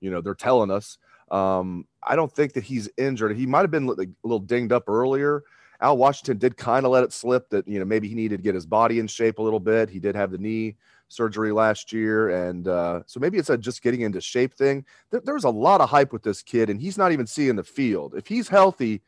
you 0.00 0.10
know, 0.10 0.20
they're 0.20 0.34
telling 0.34 0.70
us. 0.70 0.98
Um, 1.30 1.86
I 2.02 2.16
don't 2.16 2.32
think 2.32 2.52
that 2.54 2.64
he's 2.64 2.88
injured. 2.96 3.36
He 3.36 3.46
might 3.46 3.60
have 3.60 3.70
been 3.70 3.88
a 3.88 4.06
little 4.22 4.38
dinged 4.38 4.72
up 4.72 4.88
earlier. 4.88 5.42
Al 5.80 5.96
Washington 5.96 6.38
did 6.38 6.56
kind 6.56 6.84
of 6.84 6.92
let 6.92 7.04
it 7.04 7.12
slip 7.12 7.48
that, 7.50 7.66
you 7.68 7.78
know, 7.78 7.84
maybe 7.84 8.08
he 8.08 8.14
needed 8.14 8.38
to 8.38 8.42
get 8.42 8.54
his 8.54 8.66
body 8.66 8.98
in 8.98 9.06
shape 9.06 9.38
a 9.38 9.42
little 9.42 9.60
bit. 9.60 9.88
He 9.88 10.00
did 10.00 10.16
have 10.16 10.30
the 10.30 10.38
knee 10.38 10.76
surgery 11.08 11.52
last 11.52 11.92
year. 11.92 12.48
And 12.48 12.66
uh, 12.66 13.02
so 13.06 13.20
maybe 13.20 13.38
it's 13.38 13.50
a 13.50 13.56
just 13.56 13.82
getting 13.82 14.00
into 14.00 14.20
shape 14.20 14.54
thing. 14.54 14.84
There, 15.10 15.20
there's 15.24 15.44
a 15.44 15.50
lot 15.50 15.80
of 15.80 15.88
hype 15.88 16.12
with 16.12 16.22
this 16.22 16.42
kid, 16.42 16.68
and 16.68 16.80
he's 16.80 16.98
not 16.98 17.12
even 17.12 17.26
seeing 17.26 17.56
the 17.56 17.64
field. 17.64 18.14
If 18.16 18.26
he's 18.26 18.48
healthy, 18.48 19.02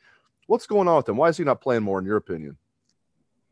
What's 0.51 0.67
going 0.67 0.91
on 0.91 0.99
with 0.99 1.07
him? 1.07 1.15
Why 1.15 1.31
is 1.31 1.39
he 1.39 1.47
not 1.47 1.63
playing 1.63 1.87
more, 1.87 2.03
in 2.03 2.05
your 2.05 2.19
opinion? 2.19 2.59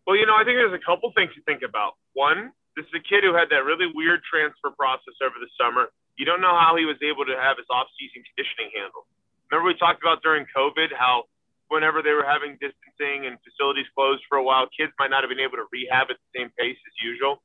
Well, 0.03 0.19
you 0.19 0.27
know, 0.27 0.35
I 0.35 0.43
think 0.43 0.59
there's 0.59 0.75
a 0.75 0.83
couple 0.83 1.15
things 1.15 1.31
to 1.39 1.43
think 1.47 1.63
about. 1.63 1.95
One, 2.19 2.51
this 2.75 2.91
is 2.91 2.95
a 2.99 3.05
kid 3.07 3.23
who 3.23 3.39
had 3.39 3.55
that 3.55 3.63
really 3.63 3.87
weird 3.95 4.19
transfer 4.27 4.75
process 4.75 5.15
over 5.23 5.39
the 5.39 5.47
summer. 5.55 5.95
You 6.19 6.27
don't 6.27 6.43
know 6.43 6.59
how 6.59 6.75
he 6.75 6.91
was 6.91 6.99
able 6.99 7.23
to 7.23 7.39
have 7.39 7.55
his 7.55 7.71
off-season 7.71 8.27
conditioning 8.27 8.75
handled. 8.75 9.07
Remember 9.47 9.71
we 9.71 9.79
talked 9.79 10.03
about 10.03 10.27
during 10.27 10.43
COVID 10.51 10.91
how 10.91 11.31
whenever 11.69 12.03
they 12.03 12.13
were 12.13 12.25
having 12.25 12.57
distancing 12.61 13.29
and 13.29 13.39
facilities 13.45 13.87
closed 13.95 14.23
for 14.29 14.37
a 14.39 14.45
while, 14.45 14.67
kids 14.73 14.93
might 14.99 15.11
not 15.11 15.23
have 15.23 15.31
been 15.31 15.41
able 15.41 15.57
to 15.57 15.69
rehab 15.73 16.09
at 16.11 16.17
the 16.17 16.31
same 16.37 16.51
pace 16.59 16.77
as 16.77 16.95
usual. 17.01 17.41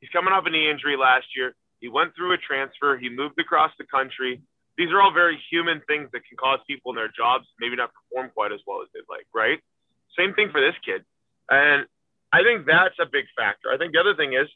He's 0.00 0.10
coming 0.10 0.32
off 0.32 0.46
a 0.46 0.50
knee 0.50 0.70
injury 0.70 0.96
last 0.96 1.26
year. 1.34 1.54
He 1.80 1.88
went 1.88 2.14
through 2.16 2.32
a 2.32 2.38
transfer. 2.38 2.96
He 2.96 3.08
moved 3.08 3.38
across 3.38 3.72
the 3.78 3.84
country. 3.84 4.40
These 4.76 4.90
are 4.90 5.00
all 5.00 5.12
very 5.12 5.38
human 5.50 5.82
things 5.86 6.10
that 6.12 6.26
can 6.26 6.36
cause 6.36 6.58
people 6.66 6.90
in 6.92 6.96
their 6.96 7.12
jobs 7.14 7.46
maybe 7.60 7.76
not 7.76 7.90
perform 7.94 8.30
quite 8.34 8.52
as 8.52 8.60
well 8.66 8.82
as 8.82 8.88
they'd 8.94 9.06
like, 9.08 9.26
right? 9.34 9.60
Same 10.18 10.34
thing 10.34 10.50
for 10.50 10.60
this 10.60 10.74
kid. 10.84 11.04
And 11.50 11.86
I 12.32 12.42
think 12.42 12.66
that's 12.66 12.98
a 12.98 13.06
big 13.06 13.26
factor. 13.36 13.70
I 13.70 13.78
think 13.78 13.92
the 13.92 14.00
other 14.00 14.14
thing 14.14 14.34
is 14.34 14.48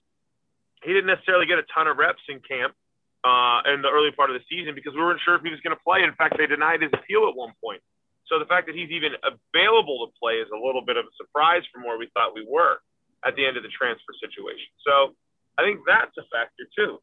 he 0.82 0.92
didn't 0.92 1.06
necessarily 1.06 1.46
get 1.46 1.58
a 1.58 1.66
ton 1.74 1.86
of 1.86 1.96
reps 1.96 2.22
in 2.28 2.40
camp 2.42 2.74
uh, 3.22 3.62
in 3.70 3.82
the 3.82 3.90
early 3.90 4.10
part 4.10 4.30
of 4.30 4.34
the 4.34 4.44
season 4.50 4.74
because 4.74 4.94
we 4.94 5.00
weren't 5.00 5.20
sure 5.24 5.34
if 5.34 5.42
he 5.42 5.50
was 5.50 5.60
going 5.60 5.74
to 5.74 5.82
play. 5.82 6.02
In 6.02 6.14
fact, 6.14 6.38
they 6.38 6.46
denied 6.46 6.82
his 6.82 6.90
appeal 6.94 7.28
at 7.28 7.34
one 7.34 7.52
point. 7.62 7.82
So 8.28 8.38
the 8.38 8.44
fact 8.44 8.68
that 8.68 8.76
he's 8.76 8.92
even 8.92 9.16
available 9.24 10.06
to 10.06 10.12
play 10.20 10.40
is 10.44 10.48
a 10.52 10.60
little 10.60 10.84
bit 10.84 10.96
of 10.96 11.08
a 11.08 11.14
surprise 11.16 11.64
from 11.72 11.84
where 11.84 11.96
we 11.96 12.08
thought 12.12 12.36
we 12.36 12.44
were 12.46 12.78
at 13.24 13.34
the 13.34 13.44
end 13.44 13.56
of 13.56 13.64
the 13.64 13.72
transfer 13.72 14.12
situation. 14.20 14.68
So 14.84 15.16
I 15.56 15.64
think 15.64 15.80
that's 15.88 16.12
a 16.20 16.24
factor 16.30 16.68
too. 16.76 17.00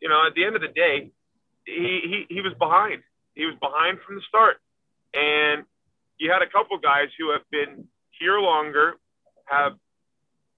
You 0.00 0.08
know, 0.08 0.26
at 0.26 0.34
the 0.34 0.44
end 0.44 0.56
of 0.56 0.62
the 0.62 0.72
day, 0.72 1.12
he, 1.64 2.26
he, 2.28 2.34
he 2.34 2.40
was 2.40 2.56
behind. 2.58 3.04
He 3.34 3.46
was 3.46 3.54
behind 3.60 4.00
from 4.02 4.16
the 4.16 4.24
start. 4.26 4.58
And 5.14 5.64
you 6.18 6.32
had 6.32 6.42
a 6.42 6.50
couple 6.50 6.76
guys 6.78 7.12
who 7.20 7.30
have 7.30 7.44
been 7.52 7.86
here 8.18 8.40
longer, 8.40 8.96
have 9.46 9.78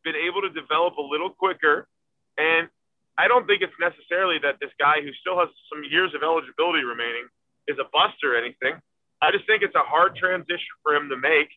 been 0.04 0.16
able 0.16 0.42
to 0.42 0.50
develop 0.50 0.96
a 0.96 1.04
little 1.04 1.30
quicker. 1.30 1.88
And 2.38 2.68
I 3.18 3.28
don't 3.28 3.46
think 3.46 3.62
it's 3.62 3.76
necessarily 3.78 4.38
that 4.42 4.58
this 4.60 4.70
guy 4.78 5.02
who 5.02 5.12
still 5.20 5.38
has 5.38 5.48
some 5.68 5.84
years 5.84 6.14
of 6.14 6.22
eligibility 6.22 6.82
remaining 6.82 7.26
is 7.68 7.76
a 7.78 7.86
bust 7.92 8.22
or 8.24 8.36
anything. 8.36 8.80
I 9.24 9.30
just 9.32 9.46
think 9.46 9.62
it's 9.62 9.74
a 9.74 9.86
hard 9.86 10.16
transition 10.16 10.74
for 10.82 10.94
him 10.94 11.08
to 11.08 11.16
make 11.16 11.48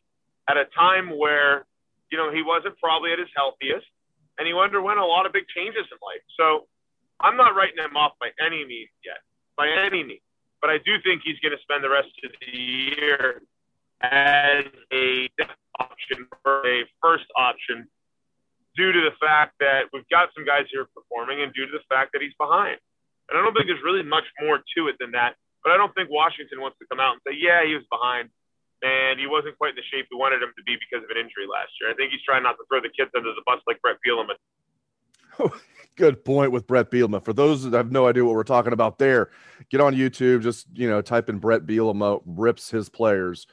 at 0.50 0.58
a 0.58 0.66
time 0.76 1.18
where, 1.18 1.66
you 2.12 2.18
know, 2.18 2.32
he 2.32 2.42
wasn't 2.42 2.78
probably 2.80 3.12
at 3.12 3.20
his 3.20 3.30
healthiest 3.36 3.86
and 4.38 4.48
he 4.48 4.54
underwent 4.54 5.00
a 5.00 5.06
lot 5.06 5.26
of 5.26 5.34
big 5.34 5.48
changes 5.54 5.86
in 5.92 5.98
life. 6.02 6.24
So 6.40 6.68
I'm 7.20 7.36
not 7.36 7.56
writing 7.56 7.84
him 7.84 7.98
off 7.98 8.14
by 8.20 8.30
any 8.40 8.66
means 8.66 8.94
yet, 9.04 9.18
by 9.58 9.68
any 9.68 10.04
means. 10.04 10.22
But 10.62 10.70
I 10.72 10.78
do 10.80 10.98
think 11.04 11.22
he's 11.24 11.40
going 11.40 11.56
to 11.56 11.62
spend 11.62 11.84
the 11.84 11.90
rest 11.90 12.10
of 12.24 12.32
the 12.42 12.58
year 12.58 13.42
as 14.02 14.66
a 14.94 15.30
option 15.80 16.28
for 16.44 16.66
a 16.66 16.84
first 17.02 17.26
option 17.36 17.88
due 18.76 18.92
to 18.92 19.02
the 19.02 19.16
fact 19.20 19.54
that 19.60 19.86
we've 19.94 20.08
got 20.10 20.30
some 20.36 20.46
guys 20.46 20.66
here 20.72 20.86
performing 20.94 21.42
and 21.42 21.54
due 21.54 21.66
to 21.66 21.72
the 21.72 21.84
fact 21.90 22.12
that 22.14 22.22
he's 22.22 22.34
behind. 22.40 22.78
And 23.30 23.38
I 23.38 23.44
don't 23.44 23.54
think 23.54 23.68
there's 23.68 23.84
really 23.84 24.04
much 24.04 24.26
more 24.42 24.62
to 24.78 24.88
it 24.88 24.96
than 25.00 25.12
that. 25.12 25.36
But 25.68 25.76
I 25.76 25.78
don't 25.84 25.94
think 25.96 26.08
Washington 26.10 26.62
wants 26.62 26.80
to 26.80 26.86
come 26.88 27.02
out 27.04 27.20
and 27.20 27.22
say, 27.28 27.36
yeah, 27.36 27.60
he 27.68 27.76
was 27.76 27.84
behind 27.92 28.30
and 28.82 29.20
he 29.20 29.28
wasn't 29.28 29.58
quite 29.58 29.72
in 29.72 29.76
the 29.76 29.84
shape 29.92 30.08
we 30.10 30.16
wanted 30.16 30.42
him 30.42 30.56
to 30.56 30.64
be 30.64 30.78
because 30.80 31.04
of 31.04 31.10
an 31.12 31.18
injury 31.18 31.44
last 31.44 31.76
year. 31.82 31.92
I 31.92 31.94
think 31.94 32.14
he's 32.14 32.24
trying 32.24 32.44
not 32.44 32.54
to 32.54 32.64
throw 32.72 32.80
the 32.80 32.88
kids 32.88 33.12
under 33.14 33.36
the 33.36 33.44
bus 33.46 33.60
like 33.68 33.82
Bret 33.82 33.98
Bielema. 34.00 34.40
Oh, 35.40 35.54
good 35.98 36.24
point 36.24 36.54
with 36.54 36.68
Bret 36.68 36.90
Bielema. 36.90 37.22
For 37.22 37.34
those 37.34 37.64
that 37.64 37.76
have 37.76 37.92
no 37.92 38.08
idea 38.08 38.24
what 38.24 38.36
we're 38.36 38.44
talking 38.44 38.72
about 38.72 38.98
there, 38.98 39.30
get 39.70 39.82
on 39.82 39.94
YouTube, 39.94 40.42
just 40.42 40.68
you 40.74 40.90
know, 40.90 41.02
type 41.02 41.28
in 41.28 41.38
Bret 41.38 41.66
Bielema 41.66 42.22
rips 42.26 42.70
his 42.70 42.88
players 42.88 43.46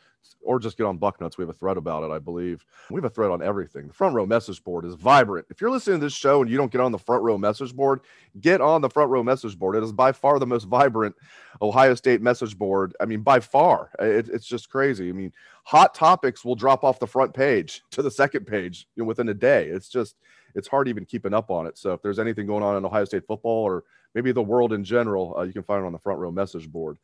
or 0.45 0.59
just 0.59 0.77
get 0.77 0.85
on 0.85 0.99
Bucknuts. 0.99 1.37
We 1.37 1.43
have 1.43 1.49
a 1.51 1.55
thread 1.55 1.77
about 1.77 2.05
it, 2.05 2.13
I 2.13 2.19
believe. 2.19 2.65
We 2.91 2.99
have 2.99 3.05
a 3.05 3.11
thread 3.11 3.31
on 3.31 3.43
everything. 3.43 3.89
The 3.89 3.95
front 3.95 4.15
row 4.15 4.27
message 4.27 4.63
board 4.63 4.85
is 4.85 4.95
vibrant. 4.95 5.47
If 5.51 5.61
you're 5.61 5.71
listening 5.71 6.01
to 6.01 6.07
this 6.07 6.13
show 6.13 6.43
and 6.43 6.51
you 6.51 6.57
don't 6.57 6.71
get 6.71 6.81
on 6.81 6.93
the 6.93 6.99
front 6.99 7.23
row 7.23 7.39
message 7.39 7.75
board, 7.75 8.01
get 8.41 8.61
on 8.61 8.81
the 8.81 8.91
front 8.91 9.11
row 9.11 9.23
message 9.23 9.59
board. 9.59 9.77
It 9.77 9.83
is 9.83 9.93
by 9.93 10.13
far 10.13 10.39
the 10.39 10.47
most 10.47 10.65
vibrant 10.65 11.15
Ohio 11.63 11.95
State 11.95 12.21
message 12.23 12.57
board. 12.57 12.95
I 13.01 13.07
mean, 13.07 13.21
by 13.21 13.41
far, 13.41 13.91
it, 13.99 14.29
it's 14.29 14.47
just 14.47 14.71
crazy. 14.71 15.09
I 15.09 15.13
mean, 15.13 15.33
hot 15.65 15.95
topics 15.95 16.45
will 16.45 16.57
drop 16.57 16.85
off 16.85 16.99
the 16.99 17.07
front 17.07 17.35
page 17.35 17.83
to 17.93 18.03
the 18.03 18.11
second 18.11 18.47
page 18.47 18.87
you 18.97 19.03
know, 19.03 19.07
within 19.07 19.29
a 19.29 19.35
day. 19.35 19.67
It's 19.69 19.89
just, 19.89 20.17
it's 20.55 20.69
hard 20.69 20.89
even 20.89 21.05
keeping 21.05 21.35
up 21.35 21.51
on 21.51 21.67
it. 21.67 21.79
So 21.79 21.93
if 21.93 22.03
there's 22.03 22.19
anything 22.19 22.47
going 22.47 22.63
on 22.63 22.77
in 22.77 22.85
Ohio 22.85 23.05
State 23.05 23.27
football 23.27 23.65
or 23.65 23.85
maybe 24.15 24.33
the 24.33 24.43
world 24.43 24.73
in 24.73 24.85
general, 24.85 25.35
uh, 25.37 25.43
you 25.43 25.53
can 25.53 25.63
find 25.63 25.83
it 25.83 25.87
on 25.87 25.93
the 25.93 25.99
front 25.99 26.21
row 26.21 26.31
message 26.31 26.71
board. 26.71 26.99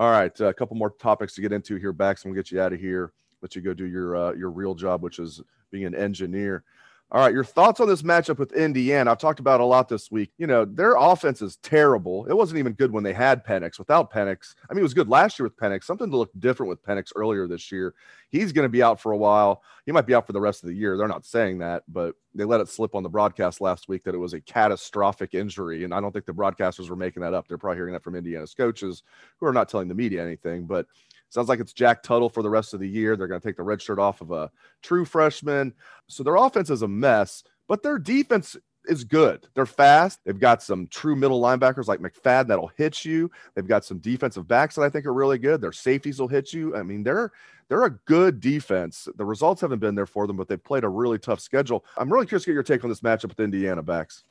All 0.00 0.10
right, 0.10 0.40
uh, 0.40 0.46
a 0.46 0.54
couple 0.54 0.78
more 0.78 0.88
topics 0.88 1.34
to 1.34 1.42
get 1.42 1.52
into 1.52 1.76
here, 1.76 1.92
Bax. 1.92 2.24
I'm 2.24 2.30
gonna 2.30 2.38
get 2.40 2.50
you 2.50 2.58
out 2.58 2.72
of 2.72 2.80
here. 2.80 3.12
Let 3.42 3.54
you 3.54 3.60
go 3.60 3.74
do 3.74 3.84
your 3.84 4.16
uh, 4.16 4.32
your 4.32 4.48
real 4.48 4.74
job, 4.74 5.02
which 5.02 5.18
is 5.18 5.42
being 5.70 5.84
an 5.84 5.94
engineer. 5.94 6.64
All 7.12 7.20
right, 7.20 7.34
your 7.34 7.42
thoughts 7.42 7.80
on 7.80 7.88
this 7.88 8.02
matchup 8.02 8.38
with 8.38 8.52
Indiana? 8.52 9.10
I've 9.10 9.18
talked 9.18 9.40
about 9.40 9.60
a 9.60 9.64
lot 9.64 9.88
this 9.88 10.12
week. 10.12 10.30
You 10.38 10.46
know, 10.46 10.64
their 10.64 10.94
offense 10.94 11.42
is 11.42 11.56
terrible. 11.56 12.24
It 12.26 12.36
wasn't 12.36 12.60
even 12.60 12.74
good 12.74 12.92
when 12.92 13.02
they 13.02 13.12
had 13.12 13.44
Penix. 13.44 13.80
Without 13.80 14.12
Penix, 14.12 14.54
I 14.70 14.74
mean, 14.74 14.78
it 14.78 14.84
was 14.84 14.94
good 14.94 15.08
last 15.08 15.36
year 15.36 15.44
with 15.44 15.56
Penix. 15.56 15.82
Something 15.82 16.08
to 16.08 16.16
look 16.16 16.30
different 16.38 16.70
with 16.70 16.84
Penix 16.84 17.10
earlier 17.16 17.48
this 17.48 17.72
year. 17.72 17.94
He's 18.28 18.52
going 18.52 18.64
to 18.64 18.68
be 18.68 18.80
out 18.80 19.00
for 19.00 19.10
a 19.10 19.16
while. 19.16 19.64
He 19.86 19.92
might 19.92 20.06
be 20.06 20.14
out 20.14 20.24
for 20.24 20.32
the 20.32 20.40
rest 20.40 20.62
of 20.62 20.68
the 20.68 20.74
year. 20.76 20.96
They're 20.96 21.08
not 21.08 21.24
saying 21.24 21.58
that, 21.58 21.82
but 21.88 22.14
they 22.32 22.44
let 22.44 22.60
it 22.60 22.68
slip 22.68 22.94
on 22.94 23.02
the 23.02 23.08
broadcast 23.08 23.60
last 23.60 23.88
week 23.88 24.04
that 24.04 24.14
it 24.14 24.18
was 24.18 24.34
a 24.34 24.40
catastrophic 24.40 25.34
injury. 25.34 25.82
And 25.82 25.92
I 25.92 26.00
don't 26.00 26.12
think 26.12 26.26
the 26.26 26.32
broadcasters 26.32 26.90
were 26.90 26.94
making 26.94 27.22
that 27.22 27.34
up. 27.34 27.48
They're 27.48 27.58
probably 27.58 27.78
hearing 27.78 27.92
that 27.94 28.04
from 28.04 28.14
Indiana's 28.14 28.54
coaches 28.54 29.02
who 29.38 29.46
are 29.46 29.52
not 29.52 29.68
telling 29.68 29.88
the 29.88 29.94
media 29.96 30.24
anything. 30.24 30.64
But 30.64 30.86
Sounds 31.30 31.48
like 31.48 31.60
it's 31.60 31.72
Jack 31.72 32.02
Tuttle 32.02 32.28
for 32.28 32.42
the 32.42 32.50
rest 32.50 32.74
of 32.74 32.80
the 32.80 32.88
year. 32.88 33.16
They're 33.16 33.28
going 33.28 33.40
to 33.40 33.46
take 33.46 33.56
the 33.56 33.62
red 33.62 33.80
shirt 33.80 33.98
off 33.98 34.20
of 34.20 34.32
a 34.32 34.50
true 34.82 35.04
freshman. 35.04 35.72
So 36.08 36.22
their 36.22 36.36
offense 36.36 36.70
is 36.70 36.82
a 36.82 36.88
mess, 36.88 37.44
but 37.68 37.82
their 37.82 37.98
defense 37.98 38.56
is 38.86 39.04
good. 39.04 39.46
They're 39.54 39.66
fast. 39.66 40.20
They've 40.24 40.38
got 40.38 40.62
some 40.62 40.88
true 40.88 41.14
middle 41.14 41.40
linebackers 41.40 41.86
like 41.86 42.00
McFadden 42.00 42.48
that'll 42.48 42.72
hit 42.76 43.04
you. 43.04 43.30
They've 43.54 43.66
got 43.66 43.84
some 43.84 43.98
defensive 43.98 44.48
Bax 44.48 44.74
that 44.74 44.82
I 44.82 44.88
think 44.88 45.06
are 45.06 45.14
really 45.14 45.38
good. 45.38 45.60
Their 45.60 45.72
safeties 45.72 46.18
will 46.18 46.28
hit 46.28 46.52
you. 46.52 46.76
I 46.76 46.82
mean, 46.82 47.02
they're 47.02 47.30
they're 47.68 47.84
a 47.84 47.90
good 47.90 48.40
defense. 48.40 49.06
The 49.16 49.24
results 49.24 49.60
haven't 49.60 49.78
been 49.78 49.94
there 49.94 50.06
for 50.06 50.26
them, 50.26 50.36
but 50.36 50.48
they've 50.48 50.62
played 50.62 50.82
a 50.82 50.88
really 50.88 51.18
tough 51.18 51.38
schedule. 51.38 51.84
I'm 51.96 52.12
really 52.12 52.26
curious 52.26 52.44
to 52.44 52.50
get 52.50 52.54
your 52.54 52.64
take 52.64 52.82
on 52.82 52.90
this 52.90 53.00
matchup 53.00 53.28
with 53.28 53.38
Indiana 53.38 53.82
backs. 53.82 54.24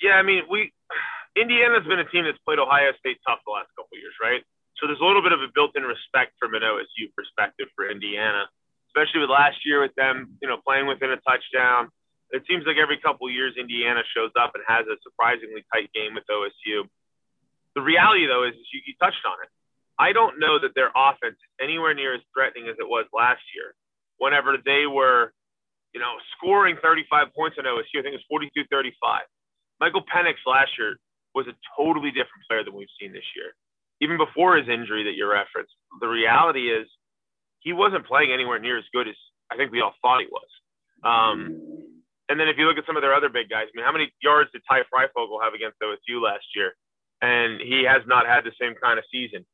Yeah, 0.00 0.12
I 0.12 0.22
mean, 0.22 0.42
we 0.48 0.72
Indiana's 1.36 1.86
been 1.88 1.98
a 1.98 2.04
team 2.04 2.24
that's 2.24 2.38
played 2.44 2.60
Ohio 2.60 2.92
State 3.00 3.18
tough 3.26 3.40
the 3.44 3.52
last 3.52 3.68
couple 3.76 3.98
years, 3.98 4.14
right? 4.22 4.44
So 4.78 4.86
there's 4.90 5.00
a 5.00 5.06
little 5.06 5.22
bit 5.22 5.32
of 5.32 5.40
a 5.40 5.50
built-in 5.54 5.86
respect 5.86 6.34
from 6.42 6.54
an 6.54 6.66
OSU 6.66 7.14
perspective 7.14 7.70
for 7.78 7.86
Indiana, 7.86 8.50
especially 8.90 9.22
with 9.22 9.30
last 9.30 9.62
year 9.62 9.80
with 9.80 9.94
them, 9.94 10.34
you 10.42 10.48
know, 10.48 10.58
playing 10.66 10.90
within 10.90 11.14
a 11.14 11.20
touchdown. 11.22 11.90
It 12.34 12.42
seems 12.50 12.66
like 12.66 12.76
every 12.76 12.98
couple 12.98 13.30
years 13.30 13.54
Indiana 13.54 14.02
shows 14.10 14.34
up 14.34 14.58
and 14.58 14.64
has 14.66 14.86
a 14.90 14.98
surprisingly 15.06 15.62
tight 15.70 15.94
game 15.94 16.18
with 16.18 16.26
OSU. 16.26 16.90
The 17.78 17.82
reality, 17.82 18.26
though, 18.26 18.42
is 18.42 18.54
you, 18.74 18.82
you 18.86 18.94
touched 18.98 19.22
on 19.22 19.38
it. 19.46 19.50
I 19.94 20.10
don't 20.10 20.42
know 20.42 20.58
that 20.58 20.74
their 20.74 20.90
offense 20.90 21.38
is 21.38 21.52
anywhere 21.62 21.94
near 21.94 22.18
as 22.18 22.22
threatening 22.34 22.66
as 22.66 22.74
it 22.82 22.88
was 22.88 23.06
last 23.14 23.46
year. 23.54 23.78
Whenever 24.18 24.58
they 24.58 24.90
were, 24.90 25.30
you 25.94 26.00
know, 26.02 26.18
scoring 26.34 26.74
35 26.82 27.30
points 27.30 27.58
on 27.62 27.70
OSU, 27.70 28.02
I 28.02 28.02
think 28.02 28.18
it 28.18 28.22
was 28.26 28.50
42-35. 28.66 29.22
Michael 29.78 30.02
Penix 30.02 30.42
last 30.46 30.74
year 30.78 30.98
was 31.34 31.46
a 31.46 31.54
totally 31.78 32.10
different 32.10 32.42
player 32.50 32.66
than 32.66 32.74
we've 32.74 32.90
seen 32.98 33.12
this 33.14 33.26
year 33.38 33.54
even 34.04 34.20
before 34.20 34.56
his 34.60 34.68
injury 34.68 35.08
that 35.08 35.16
you 35.16 35.24
referenced, 35.24 35.72
the 36.00 36.08
reality 36.08 36.68
is 36.68 36.86
he 37.60 37.72
wasn't 37.72 38.04
playing 38.06 38.30
anywhere 38.32 38.60
near 38.60 38.76
as 38.76 38.84
good 38.92 39.08
as 39.08 39.16
I 39.50 39.56
think 39.56 39.72
we 39.72 39.80
all 39.80 39.96
thought 40.00 40.20
he 40.20 40.28
was. 40.28 40.50
Um, 41.04 41.56
and 42.28 42.40
then 42.40 42.48
if 42.48 42.56
you 42.56 42.68
look 42.68 42.76
at 42.76 42.86
some 42.86 42.96
of 42.96 43.02
their 43.02 43.14
other 43.16 43.28
big 43.28 43.48
guys, 43.48 43.68
I 43.68 43.72
mean, 43.74 43.84
how 43.84 43.92
many 43.92 44.12
yards 44.22 44.52
did 44.52 44.62
Ty 44.68 44.84
Fryfogle 44.92 45.40
have 45.42 45.52
against 45.52 45.80
OSU 45.80 46.20
last 46.20 46.44
year? 46.56 46.72
And 47.20 47.60
he 47.60 47.84
has 47.88 48.02
not 48.06 48.26
had 48.26 48.44
the 48.44 48.52
same 48.60 48.74
kind 48.76 48.98
of 48.98 49.04
season. 49.12 49.44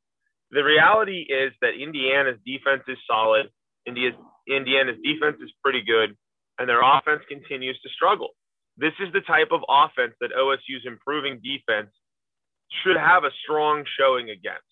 The 0.51 0.63
reality 0.63 1.27
is 1.27 1.55
that 1.61 1.79
Indiana's 1.79 2.39
defense 2.45 2.83
is 2.87 2.97
solid. 3.07 3.47
India's, 3.87 4.15
Indiana's 4.47 4.99
defense 5.03 5.39
is 5.41 5.51
pretty 5.63 5.81
good, 5.81 6.15
and 6.59 6.67
their 6.67 6.83
offense 6.83 7.23
continues 7.27 7.79
to 7.81 7.89
struggle. 7.95 8.35
This 8.77 8.93
is 8.99 9.11
the 9.13 9.21
type 9.21 9.51
of 9.51 9.63
offense 9.67 10.13
that 10.19 10.35
OSU's 10.35 10.83
improving 10.85 11.39
defense 11.39 11.91
should 12.83 12.97
have 12.97 13.23
a 13.23 13.31
strong 13.43 13.83
showing 13.99 14.29
against. 14.29 14.65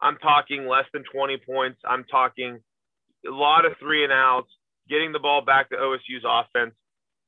I'm 0.00 0.16
talking 0.16 0.66
less 0.66 0.86
than 0.92 1.04
20 1.12 1.38
points. 1.38 1.78
I'm 1.84 2.04
talking 2.04 2.60
a 3.26 3.30
lot 3.30 3.66
of 3.66 3.72
three 3.78 4.04
and 4.04 4.12
outs, 4.12 4.50
getting 4.88 5.12
the 5.12 5.18
ball 5.18 5.44
back 5.44 5.68
to 5.70 5.76
OSU's 5.76 6.24
offense. 6.24 6.74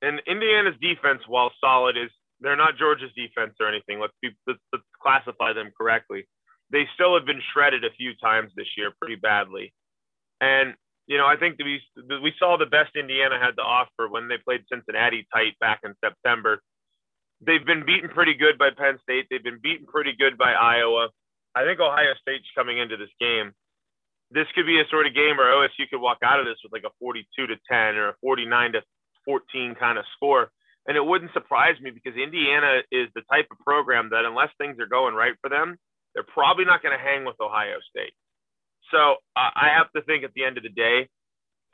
And 0.00 0.21
Indiana's 0.26 0.75
defense, 0.81 1.21
while 1.29 1.52
solid, 1.61 1.97
is 1.97 2.11
they're 2.41 2.57
not 2.57 2.79
Georgia's 2.79 3.12
defense 3.14 3.55
or 3.61 3.69
anything. 3.69 4.00
Let's, 4.00 4.14
be, 4.23 4.31
let's, 4.47 4.59
let's 4.73 4.85
classify 5.00 5.52
them 5.52 5.71
correctly. 5.79 6.26
They 6.71 6.88
still 6.95 7.14
have 7.14 7.26
been 7.26 7.43
shredded 7.52 7.85
a 7.85 7.93
few 7.97 8.12
times 8.17 8.50
this 8.57 8.67
year 8.76 8.93
pretty 8.99 9.17
badly. 9.17 9.73
And, 10.41 10.75
you 11.07 11.19
know, 11.19 11.26
I 11.26 11.37
think 11.37 11.59
we, 11.59 11.81
we 12.09 12.33
saw 12.38 12.57
the 12.57 12.67
best 12.67 12.97
Indiana 12.97 13.38
had 13.41 13.57
to 13.57 13.62
offer 13.62 14.09
when 14.09 14.29
they 14.29 14.38
played 14.38 14.64
Cincinnati 14.73 15.26
tight 15.33 15.59
back 15.61 15.81
in 15.85 15.95
September 16.02 16.61
they've 17.47 17.65
been 17.65 17.85
beaten 17.85 18.09
pretty 18.09 18.35
good 18.35 18.59
by 18.59 18.71
Penn 18.77 18.99
State. 19.03 19.27
They've 19.31 19.43
been 19.43 19.61
beaten 19.63 19.87
pretty 19.87 20.15
good 20.19 20.39
by 20.39 20.53
Iowa. 20.53 21.09
I 21.55 21.65
think 21.65 21.81
Ohio 21.81 22.15
State's 22.21 22.49
coming 22.57 22.79
into 22.79 22.97
this 22.97 23.13
game. 23.21 23.53
This 24.31 24.47
could 24.55 24.65
be 24.65 24.81
a 24.81 24.89
sort 24.89 25.07
of 25.07 25.15
game 25.15 25.37
where 25.37 25.53
OSU 25.53 25.91
could 25.91 26.01
walk 26.01 26.19
out 26.25 26.41
of 26.41 26.47
this 26.47 26.57
with 26.65 26.73
like 26.73 26.89
a 26.89 26.95
42 26.99 27.47
to 27.47 27.57
10 27.69 27.97
or 27.97 28.09
a 28.11 28.15
49 28.23 28.73
to 28.73 28.83
14 29.25 29.75
kind 29.79 29.99
of 29.99 30.05
score. 30.17 30.51
And 30.87 30.97
it 30.97 31.05
wouldn't 31.05 31.33
surprise 31.33 31.79
me 31.81 31.91
because 31.91 32.19
Indiana 32.19 32.81
is 32.91 33.09
the 33.15 33.23
type 33.31 33.47
of 33.51 33.59
program 33.61 34.11
that 34.11 34.25
unless 34.25 34.49
things 34.59 34.81
are 34.81 34.89
going 34.89 35.15
right 35.15 35.35
for 35.41 35.51
them, 35.51 35.77
they're 36.15 36.27
probably 36.27 36.65
not 36.65 36.83
going 36.83 36.97
to 36.97 37.03
hang 37.03 37.25
with 37.25 37.37
Ohio 37.41 37.77
State. 37.91 38.15
So 38.91 39.17
I 39.37 39.73
have 39.77 39.91
to 39.97 40.03
think 40.03 40.25
at 40.25 40.35
the 40.35 40.45
end 40.45 40.57
of 40.57 40.65
the 40.65 40.69
day, 40.69 41.09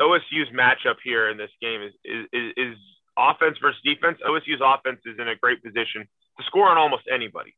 OSU's 0.01 0.51
matchup 0.55 1.03
here 1.03 1.29
in 1.31 1.37
this 1.37 1.51
game 1.61 1.83
is, 1.83 1.93
is, 2.05 2.53
is 2.57 2.77
offense 3.19 3.59
versus 3.61 3.81
defense. 3.85 4.19
OSU's 4.23 4.63
offense 4.63 5.01
is 5.05 5.19
in 5.19 5.29
a 5.29 5.37
great 5.37 5.63
position 5.63 6.07
to 6.39 6.43
score 6.47 6.71
on 6.71 6.79
almost 6.79 7.05
anybody, 7.13 7.55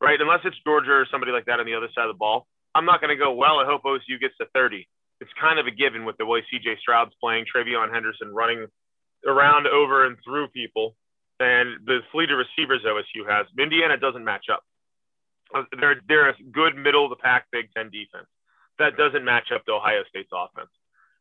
right? 0.00 0.20
Unless 0.20 0.46
it's 0.46 0.56
Georgia 0.62 0.92
or 0.92 1.06
somebody 1.10 1.32
like 1.32 1.46
that 1.46 1.58
on 1.58 1.66
the 1.66 1.74
other 1.74 1.88
side 1.94 2.06
of 2.06 2.14
the 2.14 2.18
ball. 2.18 2.46
I'm 2.74 2.86
not 2.86 3.00
going 3.00 3.10
to 3.10 3.18
go, 3.18 3.34
well, 3.34 3.58
I 3.58 3.66
hope 3.66 3.82
OSU 3.82 4.20
gets 4.20 4.36
to 4.38 4.46
30. 4.54 4.86
It's 5.20 5.30
kind 5.40 5.58
of 5.58 5.66
a 5.66 5.74
given 5.74 6.04
with 6.04 6.16
the 6.16 6.24
way 6.24 6.40
CJ 6.46 6.78
Stroud's 6.78 7.12
playing, 7.20 7.44
TreVeyon 7.44 7.92
Henderson 7.92 8.32
running 8.32 8.66
around, 9.26 9.66
over, 9.66 10.06
and 10.06 10.16
through 10.24 10.48
people, 10.48 10.94
and 11.40 11.84
the 11.84 11.98
fleet 12.12 12.30
of 12.30 12.38
receivers 12.38 12.82
OSU 12.86 13.28
has. 13.28 13.46
Indiana 13.58 13.96
doesn't 13.96 14.24
match 14.24 14.46
up. 14.52 14.62
They're, 15.78 16.00
they're 16.06 16.30
a 16.30 16.34
good 16.52 16.76
middle 16.76 17.04
of 17.04 17.10
the 17.10 17.16
pack 17.16 17.46
Big 17.50 17.66
Ten 17.76 17.90
defense. 17.90 18.28
That 18.78 18.96
doesn't 18.96 19.24
match 19.24 19.50
up 19.52 19.64
to 19.66 19.72
Ohio 19.72 20.04
State's 20.08 20.30
offense. 20.32 20.70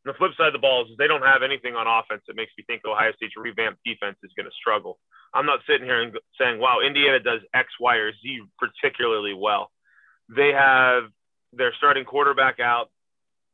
And 0.05 0.13
the 0.13 0.17
flip 0.17 0.31
side 0.37 0.47
of 0.47 0.53
the 0.53 0.63
ball 0.63 0.83
is 0.85 0.95
they 0.97 1.07
don't 1.07 1.25
have 1.25 1.43
anything 1.43 1.75
on 1.75 1.87
offense 1.87 2.23
that 2.27 2.35
makes 2.35 2.51
me 2.57 2.63
think 2.67 2.83
Ohio 2.85 3.11
State's 3.15 3.35
revamped 3.35 3.83
defense 3.83 4.17
is 4.23 4.31
going 4.35 4.47
to 4.47 4.55
struggle. 4.55 4.97
I'm 5.33 5.45
not 5.45 5.59
sitting 5.67 5.85
here 5.85 6.01
and 6.01 6.15
saying, 6.39 6.59
wow, 6.59 6.79
Indiana 6.85 7.19
does 7.19 7.41
X, 7.53 7.69
Y, 7.79 7.95
or 7.95 8.11
Z 8.13 8.41
particularly 8.57 9.33
well. 9.33 9.71
They 10.29 10.51
have 10.55 11.03
their 11.53 11.73
starting 11.77 12.05
quarterback 12.05 12.59
out. 12.59 12.89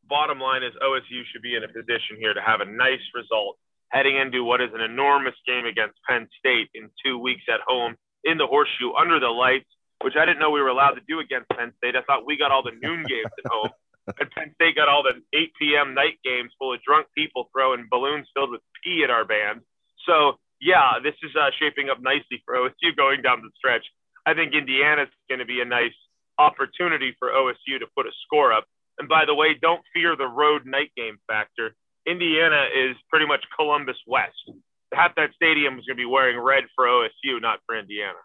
Bottom 0.08 0.40
line 0.40 0.62
is 0.62 0.74
OSU 0.84 1.24
should 1.32 1.42
be 1.42 1.56
in 1.56 1.64
a 1.64 1.68
position 1.68 2.18
here 2.20 2.34
to 2.34 2.42
have 2.42 2.62
a 2.62 2.66
nice 2.66 3.02
result 3.16 3.58
heading 3.90 4.18
into 4.18 4.44
what 4.44 4.62
is 4.62 4.70
an 4.74 4.82
enormous 4.82 5.36
game 5.48 5.66
against 5.66 5.96
Penn 6.08 6.28
State 6.40 6.70
in 6.74 6.90
two 7.04 7.18
weeks 7.18 7.44
at 7.48 7.62
home 7.66 7.96
in 8.24 8.38
the 8.38 8.46
horseshoe 8.46 8.94
under 8.94 9.20
the 9.20 9.30
lights, 9.30 9.70
which 10.04 10.16
I 10.20 10.26
didn't 10.26 10.40
know 10.40 10.52
we 10.52 10.62
were 10.62 10.70
allowed 10.70 10.96
to 11.00 11.02
do 11.08 11.20
against 11.20 11.50
Penn 11.50 11.72
State. 11.78 11.96
I 11.96 12.02
thought 12.02 12.26
we 12.26 12.38
got 12.38 12.52
all 12.52 12.64
the 12.64 12.76
noon 12.82 13.04
games 13.08 13.32
at 13.38 13.52
home. 13.52 13.70
And 14.08 14.30
Penn 14.32 14.52
State 14.56 14.76
got 14.76 14.88
all 14.88 15.04
the 15.04 15.18
8 15.34 15.52
p.m. 15.60 15.94
night 15.94 16.20
games 16.24 16.52
full 16.60 16.74
of 16.74 16.82
drunk 16.84 17.08
people 17.18 17.50
throwing 17.52 17.88
balloons 17.90 18.28
filled 18.34 18.52
with 18.52 18.62
pee 18.84 19.04
at 19.04 19.10
our 19.10 19.26
band. 19.26 19.62
So, 20.06 20.38
yeah, 20.62 21.02
this 21.04 21.16
is 21.24 21.32
uh, 21.36 21.50
shaping 21.60 21.90
up 21.90 21.98
nicely 22.02 22.42
for 22.46 22.56
OSU 22.56 22.96
going 22.96 23.22
down 23.22 23.42
the 23.42 23.50
stretch. 23.58 23.86
I 24.26 24.34
think 24.34 24.54
Indiana's 24.54 25.10
going 25.30 25.40
to 25.40 25.46
be 25.46 25.62
a 25.62 25.66
nice 25.66 25.96
opportunity 26.38 27.16
for 27.18 27.30
OSU 27.30 27.80
to 27.80 27.88
put 27.96 28.06
a 28.06 28.12
score 28.26 28.54
up. 28.54 28.66
And 29.00 29.10
by 29.10 29.26
the 29.26 29.36
way, 29.36 29.56
don't 29.60 29.82
fear 29.94 30.16
the 30.16 30.28
road 30.28 30.66
night 30.66 30.92
game 30.96 31.18
factor. 31.28 31.76
Indiana 32.08 32.66
is 32.74 32.96
pretty 33.10 33.26
much 33.26 33.44
Columbus 33.58 33.98
West. 34.08 34.52
Half 34.94 35.16
that 35.16 35.32
stadium 35.36 35.80
is 35.80 35.86
going 35.86 35.98
to 35.98 36.02
be 36.02 36.06
wearing 36.06 36.40
red 36.40 36.66
for 36.76 36.86
OSU, 36.86 37.42
not 37.42 37.60
for 37.66 37.78
Indiana. 37.78 38.20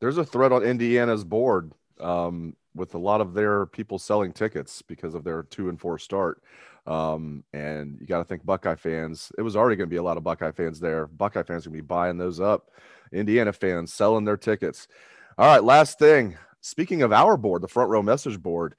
There's 0.00 0.16
a 0.18 0.24
threat 0.24 0.52
on 0.52 0.62
Indiana's 0.62 1.24
board. 1.24 1.72
Um, 2.00 2.54
with 2.78 2.94
a 2.94 2.98
lot 2.98 3.20
of 3.20 3.34
their 3.34 3.66
people 3.66 3.98
selling 3.98 4.32
tickets 4.32 4.82
because 4.82 5.14
of 5.14 5.24
their 5.24 5.42
two 5.44 5.68
and 5.68 5.80
four 5.80 5.98
start. 5.98 6.42
Um, 6.86 7.44
and 7.52 7.98
you 8.00 8.06
got 8.06 8.18
to 8.18 8.24
think 8.24 8.46
Buckeye 8.46 8.76
fans. 8.76 9.30
It 9.36 9.42
was 9.42 9.56
already 9.56 9.76
going 9.76 9.88
to 9.88 9.92
be 9.92 9.98
a 9.98 10.02
lot 10.02 10.16
of 10.16 10.24
Buckeye 10.24 10.52
fans 10.52 10.80
there. 10.80 11.06
Buckeye 11.06 11.42
fans 11.42 11.66
are 11.66 11.70
going 11.70 11.78
to 11.78 11.82
be 11.82 11.86
buying 11.86 12.16
those 12.16 12.40
up. 12.40 12.70
Indiana 13.12 13.52
fans 13.52 13.92
selling 13.92 14.24
their 14.24 14.38
tickets. 14.38 14.88
All 15.36 15.46
right, 15.46 15.62
last 15.62 15.98
thing. 15.98 16.36
Speaking 16.60 17.02
of 17.02 17.12
our 17.12 17.36
board, 17.36 17.62
the 17.62 17.68
front 17.68 17.90
row 17.90 18.02
message 18.02 18.40
board, 18.40 18.74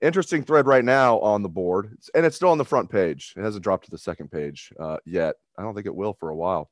interesting 0.00 0.42
thread 0.42 0.66
right 0.66 0.84
now 0.84 1.18
on 1.18 1.42
the 1.42 1.48
board, 1.48 1.98
and 2.14 2.24
it's 2.24 2.36
still 2.36 2.50
on 2.50 2.58
the 2.58 2.64
front 2.64 2.90
page. 2.90 3.34
It 3.36 3.42
hasn't 3.42 3.64
dropped 3.64 3.84
to 3.86 3.90
the 3.90 3.98
second 3.98 4.30
page 4.30 4.72
uh, 4.78 4.98
yet. 5.04 5.36
I 5.58 5.62
don't 5.62 5.74
think 5.74 5.86
it 5.86 5.94
will 5.94 6.14
for 6.14 6.30
a 6.30 6.36
while. 6.36 6.70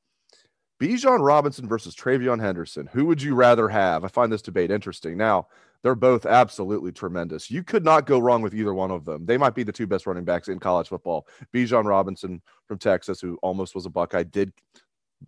Bijan 0.80 1.24
Robinson 1.24 1.68
versus 1.68 1.96
TreVeyon 1.96 2.40
Henderson. 2.40 2.86
Who 2.92 3.06
would 3.06 3.22
you 3.22 3.34
rather 3.34 3.68
have? 3.68 4.04
I 4.04 4.08
find 4.08 4.30
this 4.30 4.42
debate 4.42 4.70
interesting. 4.70 5.16
Now, 5.16 5.48
they're 5.86 5.94
both 5.94 6.26
absolutely 6.26 6.90
tremendous. 6.90 7.48
You 7.48 7.62
could 7.62 7.84
not 7.84 8.06
go 8.06 8.18
wrong 8.18 8.42
with 8.42 8.56
either 8.56 8.74
one 8.74 8.90
of 8.90 9.04
them. 9.04 9.24
They 9.24 9.38
might 9.38 9.54
be 9.54 9.62
the 9.62 9.70
two 9.70 9.86
best 9.86 10.04
running 10.04 10.24
backs 10.24 10.48
in 10.48 10.58
college 10.58 10.88
football. 10.88 11.28
Bijan 11.54 11.84
Robinson 11.84 12.42
from 12.66 12.78
Texas, 12.78 13.20
who 13.20 13.38
almost 13.40 13.72
was 13.72 13.86
a 13.86 13.88
Buckeye, 13.88 14.24
did 14.24 14.52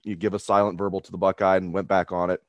you 0.02 0.16
give 0.16 0.34
a 0.34 0.38
silent 0.40 0.76
verbal 0.76 0.98
to 0.98 1.12
the 1.12 1.16
Buckeye 1.16 1.58
and 1.58 1.72
went 1.72 1.86
back 1.86 2.10
on 2.10 2.30
it. 2.30 2.42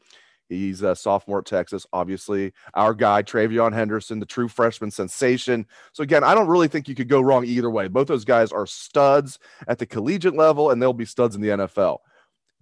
He's 0.47 0.81
a 0.81 0.95
sophomore 0.95 1.37
at 1.37 1.45
Texas, 1.45 1.85
obviously. 1.93 2.51
Our 2.73 2.95
guy, 2.95 3.21
TreVeyon 3.21 3.75
Henderson, 3.75 4.19
the 4.19 4.25
true 4.25 4.47
freshman 4.47 4.89
sensation. 4.89 5.67
So, 5.93 6.01
again, 6.01 6.23
I 6.23 6.33
don't 6.33 6.47
really 6.47 6.67
think 6.67 6.87
you 6.87 6.95
could 6.95 7.09
go 7.09 7.21
wrong 7.21 7.45
either 7.45 7.69
way. 7.69 7.89
Both 7.89 8.07
those 8.07 8.25
guys 8.25 8.51
are 8.51 8.65
studs 8.65 9.37
at 9.67 9.77
the 9.77 9.85
collegiate 9.85 10.35
level, 10.35 10.71
and 10.71 10.81
they'll 10.81 10.93
be 10.93 11.05
studs 11.05 11.35
in 11.35 11.43
the 11.43 11.49
NFL. 11.49 11.99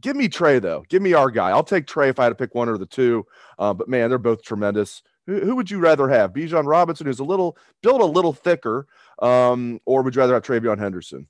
Give 0.02 0.18
me 0.18 0.28
Trey, 0.28 0.60
though. 0.60 0.84
Give 0.90 1.02
me 1.02 1.14
our 1.14 1.32
guy. 1.32 1.52
I'll 1.52 1.64
take 1.64 1.88
Trey 1.88 2.10
if 2.10 2.20
I 2.20 2.24
had 2.24 2.30
to 2.30 2.36
pick 2.36 2.54
one 2.54 2.68
or 2.68 2.78
the 2.78 2.86
two. 2.86 3.26
Uh, 3.58 3.74
but, 3.74 3.88
man, 3.88 4.10
they're 4.10 4.20
both 4.20 4.44
tremendous. 4.44 5.02
Who, 5.28 5.40
who 5.42 5.56
would 5.56 5.70
you 5.70 5.80
rather 5.80 6.10
have? 6.10 6.34
Bijan 6.34 6.66
Robinson, 6.66 7.06
who's 7.06 7.20
a 7.20 7.24
little 7.24 7.58
built 7.84 8.02
a 8.02 8.06
little 8.06 8.34
thicker, 8.34 8.88
um, 9.22 9.80
or 9.86 10.02
would 10.02 10.16
you 10.16 10.22
rather 10.22 10.34
have 10.34 10.44
TreVeyon 10.44 10.80
Henderson? 10.80 11.28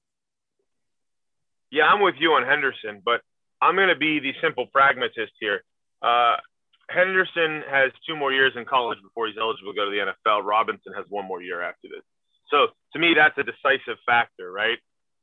Yeah, 1.72 1.86
I'm 1.86 2.02
with 2.02 2.16
you 2.20 2.32
on 2.32 2.46
Henderson, 2.46 3.02
but 3.04 3.22
I'm 3.62 3.76
going 3.76 3.90
to 3.90 3.98
be 3.98 4.20
the 4.20 4.34
simple 4.42 4.68
pragmatist 4.68 5.34
here. 5.40 5.64
Uh, 6.02 6.36
Henderson 6.90 7.64
has 7.70 7.92
two 8.08 8.16
more 8.16 8.32
years 8.32 8.54
in 8.56 8.64
college 8.64 9.00
before 9.04 9.28
he's 9.28 9.36
eligible 9.38 9.74
to 9.74 9.76
go 9.76 9.86
to 9.86 9.92
the 9.92 10.14
NFL. 10.14 10.46
Robinson 10.46 10.94
has 10.96 11.06
one 11.10 11.26
more 11.26 11.42
year 11.42 11.62
after 11.62 11.90
this. 11.90 12.04
So 12.50 12.68
to 12.94 13.00
me, 13.00 13.14
that's 13.14 13.38
a 13.38 13.44
decisive 13.44 13.98
factor, 14.06 14.50
right? 14.50 14.78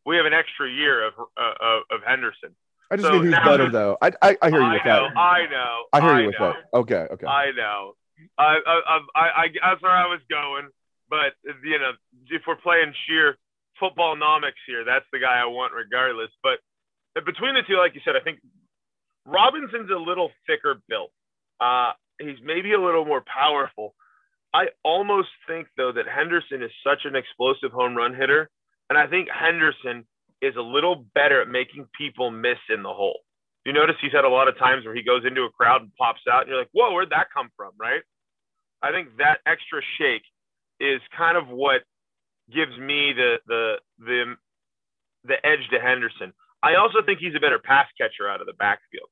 We 0.04 0.16
have 0.16 0.26
an 0.26 0.34
extra 0.34 0.70
year 0.70 1.06
of 1.06 1.14
uh, 1.16 1.80
of 1.90 2.02
Henderson. 2.06 2.54
I 2.90 2.96
just 2.96 3.08
so 3.08 3.14
mean 3.14 3.24
who's 3.24 3.34
better, 3.44 3.70
though. 3.70 3.96
I, 4.02 4.12
I, 4.20 4.36
I 4.42 4.50
hear 4.50 4.60
you 4.60 4.66
I 4.66 4.72
with 4.74 4.84
know, 4.84 5.08
that. 5.08 5.18
I 5.18 5.46
know. 5.50 5.84
I 5.92 6.00
hear 6.00 6.20
you 6.20 6.24
I 6.24 6.26
with 6.26 6.36
that. 6.38 6.56
Okay, 6.74 7.06
okay. 7.12 7.26
I 7.26 7.50
know. 7.52 7.94
I, 8.38 8.58
I, 8.66 8.98
I, 9.14 9.20
I, 9.20 9.46
that's 9.62 9.82
where 9.82 9.92
I 9.92 10.06
was 10.06 10.20
going. 10.30 10.68
But 11.08 11.36
you 11.62 11.78
know, 11.78 11.92
if 12.30 12.42
we're 12.46 12.56
playing 12.56 12.92
sheer 13.06 13.36
football 13.78 14.16
nomics 14.16 14.60
here, 14.66 14.84
that's 14.84 15.06
the 15.12 15.18
guy 15.18 15.40
I 15.40 15.46
want 15.46 15.72
regardless. 15.74 16.30
But 16.42 16.58
between 17.24 17.54
the 17.54 17.62
two, 17.66 17.76
like 17.76 17.94
you 17.94 18.00
said, 18.04 18.16
I 18.16 18.24
think 18.24 18.40
Robinson's 19.26 19.90
a 19.90 19.98
little 19.98 20.30
thicker 20.46 20.80
built. 20.88 21.12
Uh, 21.60 21.92
he's 22.18 22.38
maybe 22.42 22.72
a 22.72 22.80
little 22.80 23.04
more 23.04 23.22
powerful. 23.26 23.94
I 24.52 24.66
almost 24.84 25.28
think 25.46 25.68
though 25.76 25.92
that 25.92 26.06
Henderson 26.06 26.62
is 26.62 26.70
such 26.86 27.04
an 27.04 27.16
explosive 27.16 27.72
home 27.72 27.96
run 27.96 28.14
hitter, 28.14 28.50
and 28.88 28.98
I 28.98 29.06
think 29.06 29.28
Henderson 29.28 30.06
is 30.42 30.54
a 30.56 30.62
little 30.62 31.04
better 31.14 31.42
at 31.42 31.48
making 31.48 31.88
people 31.96 32.30
miss 32.30 32.58
in 32.68 32.82
the 32.82 32.92
hole. 32.92 33.20
You 33.64 33.72
notice 33.72 33.96
he's 34.00 34.12
had 34.12 34.24
a 34.24 34.28
lot 34.28 34.48
of 34.48 34.58
times 34.58 34.84
where 34.84 34.94
he 34.94 35.02
goes 35.02 35.24
into 35.26 35.42
a 35.42 35.50
crowd 35.50 35.80
and 35.80 35.94
pops 35.96 36.20
out, 36.30 36.42
and 36.42 36.50
you're 36.50 36.58
like, 36.58 36.68
"Whoa, 36.72 36.92
where'd 36.92 37.10
that 37.10 37.32
come 37.32 37.50
from?" 37.56 37.72
Right? 37.78 38.02
I 38.84 38.92
think 38.92 39.16
that 39.16 39.40
extra 39.46 39.80
shake 39.96 40.28
is 40.78 41.00
kind 41.16 41.36
of 41.36 41.48
what 41.48 41.82
gives 42.52 42.76
me 42.78 43.12
the 43.16 43.40
the 43.46 43.76
the 43.98 44.36
the 45.24 45.46
edge 45.46 45.64
to 45.72 45.80
Henderson. 45.80 46.34
I 46.62 46.76
also 46.76 47.00
think 47.00 47.18
he's 47.18 47.34
a 47.34 47.40
better 47.40 47.58
pass 47.58 47.88
catcher 47.96 48.28
out 48.28 48.40
of 48.40 48.46
the 48.46 48.52
backfield. 48.52 49.08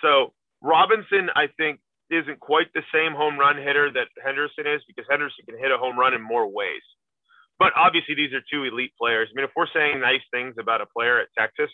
So 0.00 0.32
Robinson, 0.62 1.30
I 1.34 1.48
think, 1.58 1.80
isn't 2.10 2.38
quite 2.38 2.70
the 2.74 2.82
same 2.94 3.12
home 3.12 3.38
run 3.38 3.56
hitter 3.56 3.90
that 3.92 4.08
Henderson 4.22 4.66
is 4.66 4.82
because 4.86 5.06
Henderson 5.10 5.44
can 5.48 5.58
hit 5.58 5.70
a 5.70 5.78
home 5.78 5.98
run 5.98 6.14
in 6.14 6.22
more 6.22 6.46
ways. 6.46 6.82
But 7.58 7.72
obviously, 7.76 8.14
these 8.14 8.32
are 8.32 8.42
two 8.50 8.64
elite 8.64 8.92
players. 8.98 9.28
I 9.30 9.32
mean, 9.34 9.44
if 9.44 9.54
we're 9.54 9.70
saying 9.74 10.00
nice 10.00 10.22
things 10.30 10.54
about 10.58 10.80
a 10.80 10.86
player 10.86 11.20
at 11.20 11.28
Texas, 11.36 11.70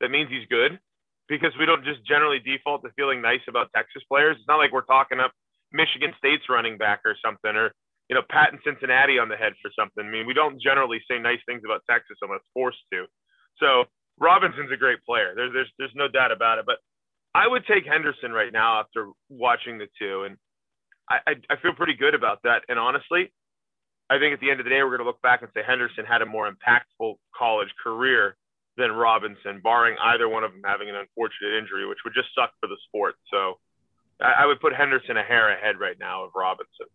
that 0.00 0.10
means 0.10 0.28
he's 0.28 0.48
good 0.48 0.80
because 1.28 1.52
we 1.58 1.64
don't 1.64 1.84
just 1.84 2.04
generally 2.04 2.40
default 2.40 2.82
to 2.82 2.90
feeling 2.96 3.22
nice 3.22 3.44
about 3.48 3.70
Texas 3.74 4.02
players. 4.08 4.36
It's 4.38 4.48
not 4.48 4.56
like 4.56 4.72
we're 4.72 4.88
talking 4.88 5.20
up 5.20 5.32
Michigan 5.72 6.12
State's 6.18 6.48
running 6.48 6.78
back 6.78 7.00
or 7.04 7.16
something, 7.24 7.54
or 7.54 7.72
you 8.08 8.16
know, 8.16 8.22
Pat 8.28 8.50
patting 8.50 8.60
Cincinnati 8.66 9.18
on 9.18 9.28
the 9.28 9.36
head 9.36 9.54
for 9.62 9.70
something. 9.78 10.04
I 10.04 10.10
mean, 10.10 10.26
we 10.26 10.34
don't 10.34 10.60
generally 10.60 10.98
say 11.08 11.18
nice 11.18 11.38
things 11.46 11.62
about 11.64 11.82
Texas 11.88 12.18
unless 12.22 12.40
forced 12.52 12.82
to. 12.92 13.06
So 13.58 13.84
Robinson's 14.18 14.72
a 14.72 14.76
great 14.76 14.98
player. 15.06 15.32
There's 15.34 15.52
there's 15.52 15.70
there's 15.78 15.94
no 15.94 16.08
doubt 16.08 16.32
about 16.32 16.58
it. 16.58 16.66
But 16.66 16.78
I 17.34 17.46
would 17.46 17.62
take 17.66 17.86
Henderson 17.86 18.32
right 18.32 18.52
now 18.52 18.80
after 18.80 19.10
watching 19.28 19.78
the 19.78 19.86
two, 19.98 20.24
and 20.24 20.36
I, 21.08 21.18
I, 21.26 21.32
I 21.54 21.56
feel 21.62 21.74
pretty 21.74 21.94
good 21.94 22.14
about 22.14 22.42
that. 22.42 22.62
And 22.68 22.78
honestly, 22.78 23.32
I 24.10 24.18
think 24.18 24.34
at 24.34 24.40
the 24.40 24.50
end 24.50 24.58
of 24.58 24.64
the 24.64 24.70
day, 24.70 24.82
we're 24.82 24.96
going 24.96 25.06
to 25.06 25.10
look 25.10 25.22
back 25.22 25.42
and 25.42 25.50
say 25.54 25.62
Henderson 25.62 26.04
had 26.04 26.22
a 26.22 26.26
more 26.26 26.50
impactful 26.50 27.14
college 27.30 27.70
career 27.82 28.36
than 28.76 28.90
Robinson, 28.90 29.60
barring 29.62 29.96
either 30.02 30.28
one 30.28 30.42
of 30.42 30.50
them 30.50 30.62
having 30.64 30.88
an 30.88 30.96
unfortunate 30.96 31.58
injury, 31.58 31.86
which 31.86 32.02
would 32.04 32.14
just 32.14 32.34
suck 32.34 32.50
for 32.58 32.66
the 32.66 32.78
sport. 32.88 33.14
So 33.30 33.58
I, 34.22 34.46
would 34.46 34.60
put 34.60 34.74
Henderson 34.74 35.16
a 35.16 35.22
hair 35.22 35.50
ahead 35.50 35.78
right 35.78 35.98
now 35.98 36.24
of 36.24 36.30
Robinson. 36.34 36.86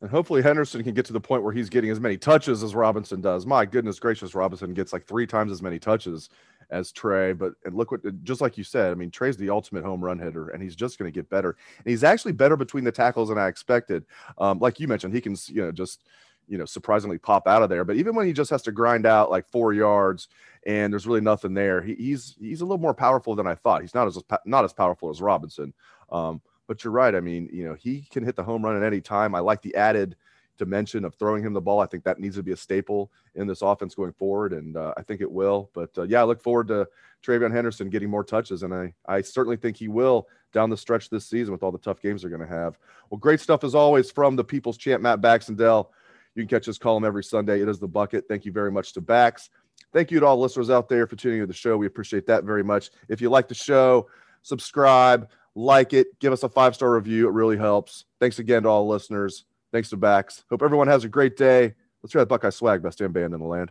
And 0.00 0.10
hopefully 0.10 0.42
Henderson 0.42 0.82
can 0.82 0.94
get 0.94 1.04
to 1.06 1.12
the 1.12 1.20
point 1.20 1.44
where 1.44 1.52
he's 1.52 1.68
getting 1.68 1.90
as 1.90 2.00
many 2.00 2.16
touches 2.16 2.62
as 2.64 2.74
Robinson 2.74 3.20
does. 3.20 3.46
My 3.46 3.64
goodness 3.64 4.00
gracious, 4.00 4.34
Robinson 4.34 4.74
gets 4.74 4.92
like 4.92 5.06
three 5.06 5.26
times 5.26 5.52
as 5.52 5.62
many 5.62 5.78
touches 5.78 6.28
as 6.70 6.90
Trey. 6.90 7.32
But 7.32 7.52
and 7.64 7.76
look 7.76 7.92
what, 7.92 8.24
just 8.24 8.40
like 8.40 8.58
you 8.58 8.64
said, 8.64 8.90
I 8.90 8.94
mean, 8.94 9.12
Trey's 9.12 9.36
the 9.36 9.50
ultimate 9.50 9.84
home 9.84 10.02
run 10.02 10.18
hitter, 10.18 10.48
and 10.48 10.60
he's 10.60 10.74
just 10.74 10.98
going 10.98 11.10
to 11.10 11.14
get 11.14 11.30
better. 11.30 11.56
And 11.78 11.86
he's 11.86 12.02
actually 12.02 12.32
better 12.32 12.56
between 12.56 12.82
the 12.82 12.90
tackles 12.90 13.28
than 13.28 13.38
I 13.38 13.46
expected. 13.46 14.04
Um, 14.38 14.58
like 14.58 14.80
you 14.80 14.88
mentioned, 14.88 15.14
he 15.14 15.20
can, 15.20 15.36
you 15.46 15.62
know, 15.62 15.70
just 15.70 16.02
you 16.48 16.58
know 16.58 16.64
surprisingly 16.64 17.18
pop 17.18 17.46
out 17.46 17.62
of 17.62 17.68
there. 17.68 17.84
But 17.84 17.96
even 17.96 18.14
when 18.14 18.26
he 18.26 18.32
just 18.32 18.50
has 18.50 18.62
to 18.62 18.72
grind 18.72 19.06
out 19.06 19.30
like 19.30 19.48
four 19.48 19.72
yards 19.72 20.28
and 20.66 20.92
there's 20.92 21.06
really 21.06 21.20
nothing 21.20 21.54
there, 21.54 21.80
he, 21.80 21.94
he's 21.94 22.36
he's 22.40 22.60
a 22.60 22.64
little 22.64 22.78
more 22.78 22.94
powerful 22.94 23.34
than 23.34 23.46
I 23.46 23.54
thought. 23.54 23.82
He's 23.82 23.94
not 23.94 24.08
as 24.08 24.18
not 24.44 24.64
as 24.64 24.72
powerful 24.72 25.10
as 25.10 25.22
Robinson. 25.22 25.72
Um, 26.12 26.40
but 26.68 26.84
you're 26.84 26.92
right. 26.92 27.14
I 27.14 27.20
mean, 27.20 27.48
you 27.52 27.64
know, 27.64 27.74
he 27.74 28.06
can 28.10 28.24
hit 28.24 28.36
the 28.36 28.44
home 28.44 28.64
run 28.64 28.76
at 28.76 28.82
any 28.84 29.00
time. 29.00 29.34
I 29.34 29.40
like 29.40 29.62
the 29.62 29.74
added 29.74 30.14
dimension 30.58 31.04
of 31.04 31.14
throwing 31.14 31.42
him 31.42 31.52
the 31.52 31.60
ball. 31.60 31.80
I 31.80 31.86
think 31.86 32.04
that 32.04 32.20
needs 32.20 32.36
to 32.36 32.42
be 32.42 32.52
a 32.52 32.56
staple 32.56 33.10
in 33.34 33.46
this 33.46 33.62
offense 33.62 33.94
going 33.94 34.12
forward, 34.12 34.52
and 34.52 34.76
uh, 34.76 34.94
I 34.96 35.02
think 35.02 35.20
it 35.20 35.30
will. 35.30 35.70
But 35.74 35.90
uh, 35.98 36.02
yeah, 36.02 36.20
I 36.20 36.24
look 36.24 36.40
forward 36.40 36.68
to 36.68 36.86
TreVeyon 37.24 37.52
Henderson 37.52 37.90
getting 37.90 38.10
more 38.10 38.24
touches, 38.24 38.62
and 38.62 38.72
I 38.72 38.94
I 39.06 39.22
certainly 39.22 39.56
think 39.56 39.76
he 39.76 39.88
will 39.88 40.28
down 40.52 40.70
the 40.70 40.76
stretch 40.76 41.08
this 41.08 41.26
season 41.26 41.52
with 41.52 41.62
all 41.62 41.72
the 41.72 41.78
tough 41.78 42.00
games 42.00 42.22
they're 42.22 42.30
going 42.30 42.46
to 42.46 42.54
have. 42.54 42.78
Well, 43.10 43.18
great 43.18 43.40
stuff 43.40 43.64
as 43.64 43.74
always 43.74 44.10
from 44.10 44.36
the 44.36 44.44
People's 44.44 44.76
Champ 44.76 45.02
Matt 45.02 45.20
Baxendale. 45.20 45.90
You 46.34 46.42
can 46.42 46.48
catch 46.48 46.66
his 46.66 46.78
column 46.78 47.04
every 47.04 47.24
Sunday. 47.24 47.60
It 47.60 47.68
is 47.68 47.78
the 47.78 47.88
bucket. 47.88 48.26
Thank 48.28 48.44
you 48.44 48.52
very 48.52 48.70
much 48.70 48.92
to 48.94 49.00
Bax. 49.00 49.50
Thank 49.92 50.10
you 50.10 50.20
to 50.20 50.26
all 50.26 50.38
listeners 50.38 50.70
out 50.70 50.88
there 50.88 51.06
for 51.06 51.16
tuning 51.16 51.38
in 51.38 51.42
to 51.42 51.46
the 51.46 51.52
show. 51.52 51.76
We 51.76 51.86
appreciate 51.86 52.26
that 52.26 52.44
very 52.44 52.64
much. 52.64 52.90
If 53.08 53.20
you 53.20 53.28
like 53.28 53.48
the 53.48 53.54
show, 53.54 54.08
subscribe, 54.42 55.28
like 55.54 55.92
it, 55.92 56.18
give 56.18 56.32
us 56.32 56.42
a 56.42 56.48
five 56.48 56.74
star 56.74 56.92
review. 56.92 57.28
It 57.28 57.32
really 57.32 57.56
helps. 57.56 58.04
Thanks 58.20 58.38
again 58.38 58.62
to 58.64 58.68
all 58.68 58.86
the 58.86 58.90
listeners. 58.92 59.44
Thanks 59.72 59.90
to 59.90 59.96
Bax. 59.96 60.44
Hope 60.50 60.62
everyone 60.62 60.88
has 60.88 61.04
a 61.04 61.08
great 61.08 61.36
day. 61.36 61.74
Let's 62.02 62.12
try 62.12 62.20
that 62.20 62.28
Buckeye 62.28 62.50
swag, 62.50 62.82
best 62.82 62.98
damn 62.98 63.12
band 63.12 63.32
in 63.32 63.40
the 63.40 63.46
land. 63.46 63.70